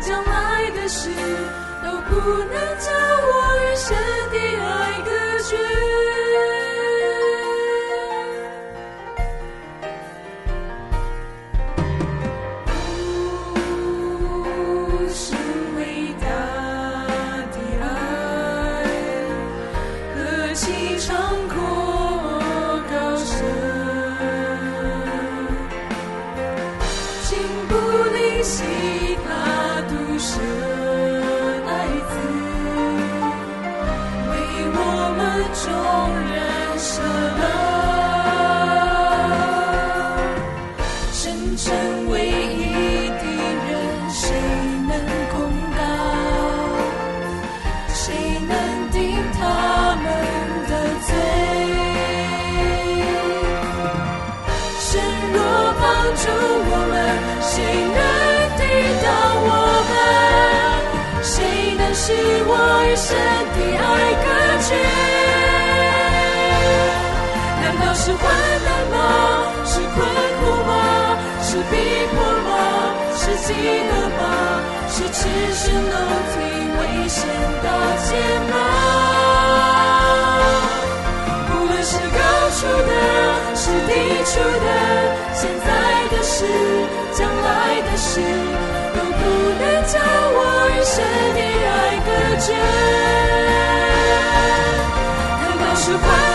[0.00, 1.10] 将来的事，
[1.82, 2.14] 都不
[2.44, 2.92] 能叫
[3.26, 3.35] 我。
[68.06, 69.50] 是患难吗？
[69.64, 69.98] 是困
[70.38, 70.70] 苦吗？
[71.42, 71.74] 是逼
[72.14, 72.94] 迫吗？
[73.16, 73.50] 是饥
[73.82, 74.22] 饿吗？
[74.88, 75.18] 是痴
[75.52, 75.90] 心露
[76.30, 76.34] 体
[76.78, 77.26] 危险
[77.64, 77.66] 大
[78.06, 78.14] 肩
[78.48, 78.54] 膀？
[81.50, 82.22] 无论是高
[82.54, 82.92] 处的，
[83.56, 83.90] 是低
[84.22, 84.68] 处的，
[85.34, 85.68] 现在
[86.16, 86.46] 的事，
[87.12, 88.20] 将来的事，
[88.94, 89.18] 都不
[89.58, 89.98] 能叫
[90.30, 90.38] 我
[90.70, 90.94] 与神
[91.34, 92.54] 的爱隔绝。
[95.42, 96.25] 难道是患？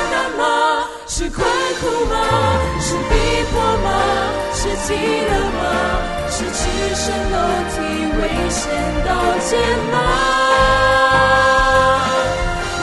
[3.53, 3.87] 过吗？
[4.53, 4.89] 是记
[5.29, 5.61] 得吗？
[6.33, 6.59] 是赤
[6.95, 7.35] 身裸
[7.71, 7.75] 体
[8.21, 8.61] 危险
[9.05, 9.09] 刀
[9.45, 9.49] 剑
[9.91, 9.95] 吗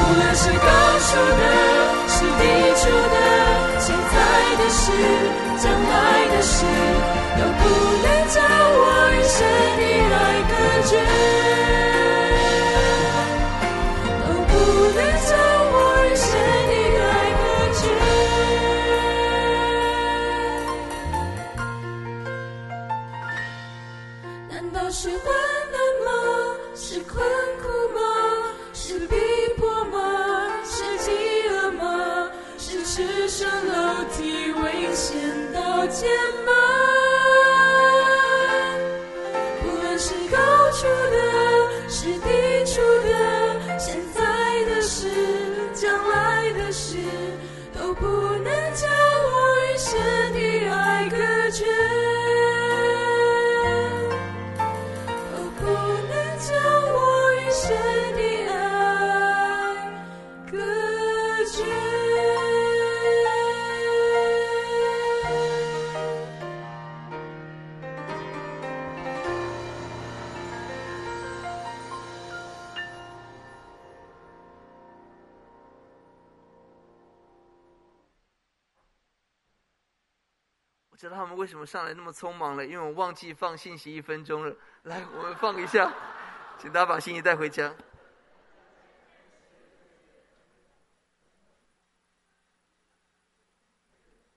[0.01, 0.69] 无论是高
[1.01, 1.11] 处
[1.41, 1.43] 的
[2.07, 2.41] 是低
[2.77, 2.83] 处
[3.14, 3.16] 的
[3.81, 4.14] 现在
[4.59, 4.83] 的事
[5.57, 5.97] 将来
[6.29, 6.55] 的事
[7.37, 7.61] 都不
[8.05, 9.37] 能叫我一声
[9.79, 9.81] 的
[10.14, 10.16] 爱
[10.51, 10.53] 更
[10.87, 10.93] 觉
[36.01, 36.47] 为
[81.49, 82.66] 什么上来那么匆忙了？
[82.66, 84.55] 因为我忘记放信息一分钟了。
[84.82, 85.92] 来，我们放一下，
[86.61, 87.74] 请大家把信息带回家。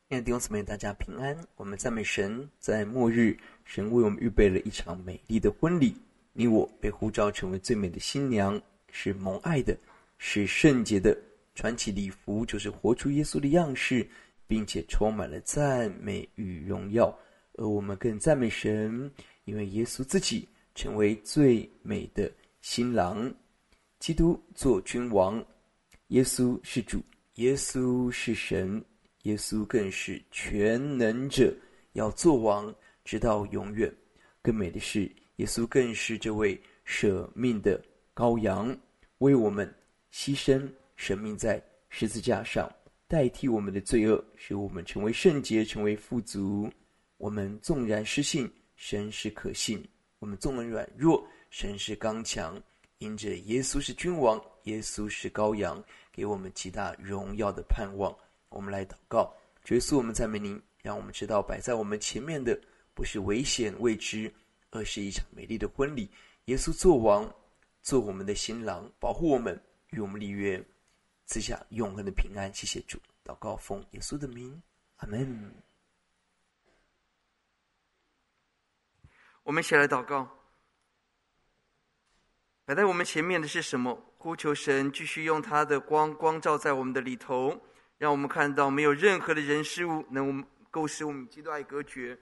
[0.08, 1.38] 亲爱的弟兄姊妹，大家平安。
[1.56, 5.96] 我们赞美神，在末日，神为我们预备了一场美丽的婚礼。
[6.34, 9.78] 你我被呼召成为最美的新娘，是蒙爱的，
[10.18, 11.18] 是圣洁的。
[11.54, 14.06] 穿起礼服，就是活出耶稣的样式。
[14.52, 17.18] 并且充满了赞美与荣耀，
[17.54, 19.10] 而我们更赞美神，
[19.46, 20.46] 因为耶稣自己
[20.76, 22.30] 成为最美的
[22.60, 23.34] 新郎，
[23.98, 25.42] 基督做君王，
[26.08, 27.02] 耶稣是主，
[27.36, 28.84] 耶稣是神，
[29.24, 31.56] 耶稣更是全能者，
[31.94, 32.76] 要做王
[33.06, 33.90] 直到永远。
[34.42, 37.82] 更美的是，耶稣更是这位舍命的
[38.14, 38.78] 羔羊，
[39.20, 39.74] 为我们
[40.12, 42.70] 牺牲生命在十字架上，
[43.12, 46.72] 代替我们的罪恶，使我们成为圣洁，成为富足。
[47.18, 49.80] 我们纵然失信，神是可信；
[50.20, 52.58] 我们纵然软弱，神是刚强。
[53.00, 58.18] 因着耶稣是君王，耶稣是羔羊，给我们极大荣耀的盼望。
[58.48, 59.36] 我们来祷告，
[59.68, 62.58] 耶稣，我们赞美您，让我们知道摆在我们前面的
[62.94, 64.34] 不是危险未知，
[64.70, 66.10] 而是一场美丽的婚礼。
[66.46, 67.30] 耶稣做王，
[67.82, 70.64] 做我们的新郎，保护我们，与我们立约，
[71.32, 72.54] 赐下永恒的平安。
[72.54, 74.62] 谢谢主，祷告奉耶稣的名，
[74.98, 75.56] 阿门。
[79.44, 80.30] 我们一起来祷告。
[82.66, 83.98] 摆在我们前面的是什么？
[84.18, 87.58] 呼求神继续用他的光光照在我们的里头，
[87.98, 92.20] 让我们看到没有任何的人事物能够使我们基督爱隔绝。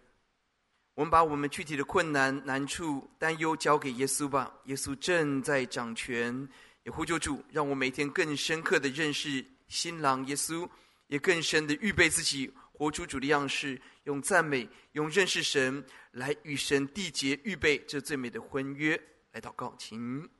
[0.93, 4.53] 我们把我们具体的困难、难处、担忧交给耶稣吧。
[4.65, 6.47] 耶稣正在掌权，
[6.89, 10.67] 呼救主，让我每天更深刻的认识新郎耶稣，
[11.07, 18.99] 也更深的预备自己，活出主的样式，用赞美、用认识神来与神缔结、预备这最美的婚约。
[19.31, 20.38] 来到告，请。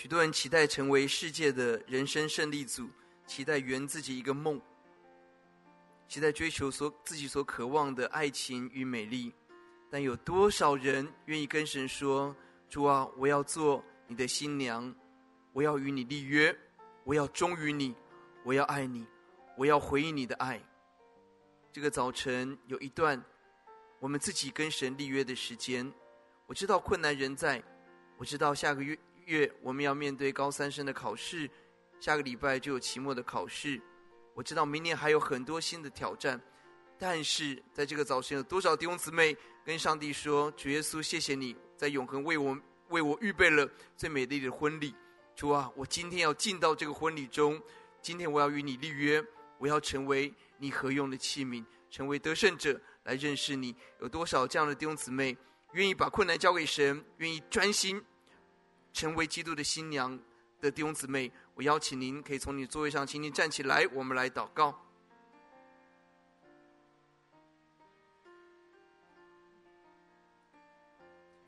[0.00, 2.88] 许多人期待成为世界的人生胜利组，
[3.26, 4.58] 期待圆自己一个梦，
[6.08, 9.30] 期待追求所自己所渴望的爱情与美丽。
[9.90, 12.34] 但有多少人愿意跟神说
[12.70, 14.90] ：“主啊，我要做你的新娘，
[15.52, 16.56] 我要与你立约，
[17.04, 17.94] 我要忠于你，
[18.42, 19.06] 我要爱你，
[19.54, 20.58] 我要回应你的爱。”
[21.70, 23.22] 这个早晨有一段
[23.98, 25.92] 我们自己跟神立约的时间。
[26.46, 27.62] 我知道困难仍在，
[28.16, 28.98] 我知道下个月。
[29.30, 31.48] 月我们要面对高三生的考试，
[32.00, 33.80] 下个礼拜就有期末的考试。
[34.34, 36.40] 我知道明年还有很多新的挑战，
[36.98, 42.58] 但是在这个早晨，有多少弟兄姊妹跟上帝说：“主耶稣，谢谢你在永恒为我
[42.88, 44.92] 为我预备了最美丽的婚礼。
[45.36, 47.62] 主啊，我今天要进到这个婚礼中，
[48.02, 49.24] 今天我要与你立约，
[49.58, 53.76] 我要成为你合用的器皿，成为得胜者来认识你。
[54.00, 55.36] 有多少这样的弟兄姊妹
[55.74, 58.02] 愿意把困难交给神，愿意专心？”
[58.92, 60.18] 成为基督的新娘
[60.60, 64.86] 的弟兄姊妹，我邀请您可以从你座位上，请您站起来，我们来祷告。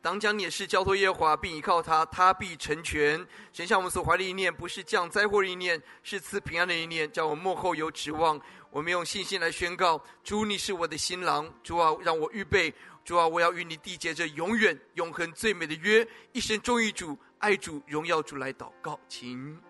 [0.01, 3.25] 当将你的事交托耶和华，并依靠他，他必成全。
[3.53, 8.41] 神向我们所怀的意念，不是降灾祸的意念，是赐平安的意念，叫我们末后有指望。
[8.71, 11.49] 我们用信心来宣告：主，你是我的新郎。
[11.63, 12.75] 主啊，让我预备。
[13.05, 17.17] 主啊，我要与你缔结着永远、永恒、最美的约，一生忠于主。
[17.43, 19.61] 爱主荣耀主来祷告，请。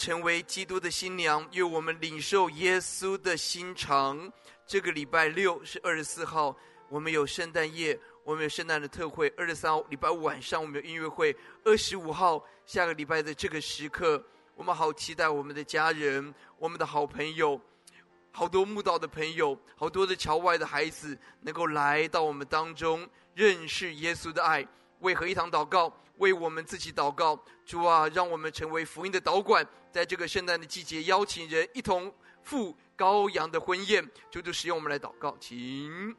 [0.00, 4.32] 成为基督的新娘，愿我们领受耶稣的心肠。
[4.66, 6.56] 这个礼拜六是二十四号，
[6.88, 9.28] 我们有圣诞夜，我们有圣诞的特会。
[9.36, 11.36] 二十三号礼拜五晚上我们有音乐会。
[11.64, 14.24] 二十五号下个礼拜的这个时刻，
[14.54, 17.60] 我们好期待我们的家人、我们的好朋友、
[18.32, 24.66] 好多慕道的朋友、好多的桥外的孩子能够来到我们当中，认识耶稣的爱。
[25.00, 27.38] 为合一堂祷告，为我们自己祷告。
[27.66, 32.12] 主啊，让我们成为福音的导管，在这个圣诞的季节，邀请人一同
[32.42, 34.08] 赴羔羊的婚宴。
[34.30, 36.14] 求主使用我们来祷告，请。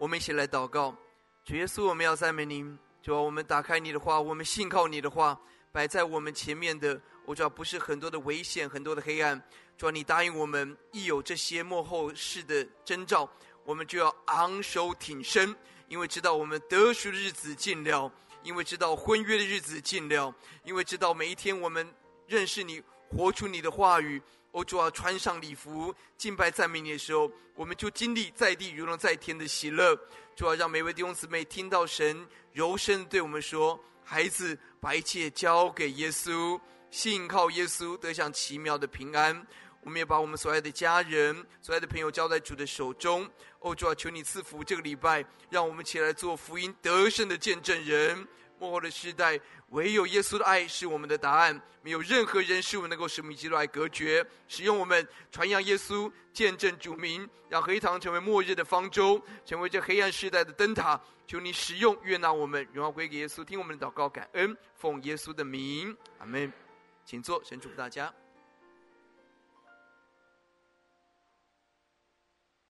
[0.00, 0.96] 我们一起来祷告，
[1.44, 2.78] 主耶稣，我们要赞美您。
[3.02, 5.38] 主啊，我们打开你的话，我们信靠你的话，
[5.72, 9.38] 摆在我们前面的，我主要不是很多的危险，很多的黑暗。
[9.76, 13.30] 主啊，你答应我们，一有这些幕后事的征兆，
[13.62, 15.54] 我们就要昂首挺身，
[15.86, 18.10] 因为知道我们得赎的日子近了，
[18.42, 20.34] 因为知道婚约的日子近了，
[20.64, 21.86] 因为知道每一天我们
[22.26, 24.22] 认识你，活出你的话语。
[24.52, 29.96] 哦，主啊，穿上礼服，敬拜赞美你的时候，我们就经历在地如同在天的喜乐。
[30.34, 39.46] 主啊，让每位弟兄姊妹听到神柔声对我们说：“孩子，把一切交给耶稣，信靠耶稣，得享奇妙的平安。”
[39.82, 43.26] 我们也把我们所爱的家人、所爱的朋友交在主的手中。
[43.60, 48.26] 哦，主啊，求你赐福这个礼拜，让我们起来做福音得胜的见证人。
[48.60, 49.40] 末后的时代，
[49.70, 54.24] 唯有耶稣的爱是我们的答案，没有任何人是我们能够使我们基督爱隔绝。
[54.46, 61.00] 使用我们传扬耶稣，见证主名，让合一堂成为末日的方舟，成为这黑暗时代的灯塔。
[61.26, 63.42] 求你使用悦纳我们，荣耀归给耶稣。
[63.42, 66.52] 听我们的祷告，感恩，奉耶稣的名，阿门。
[67.06, 68.12] 请坐，神祝福大家。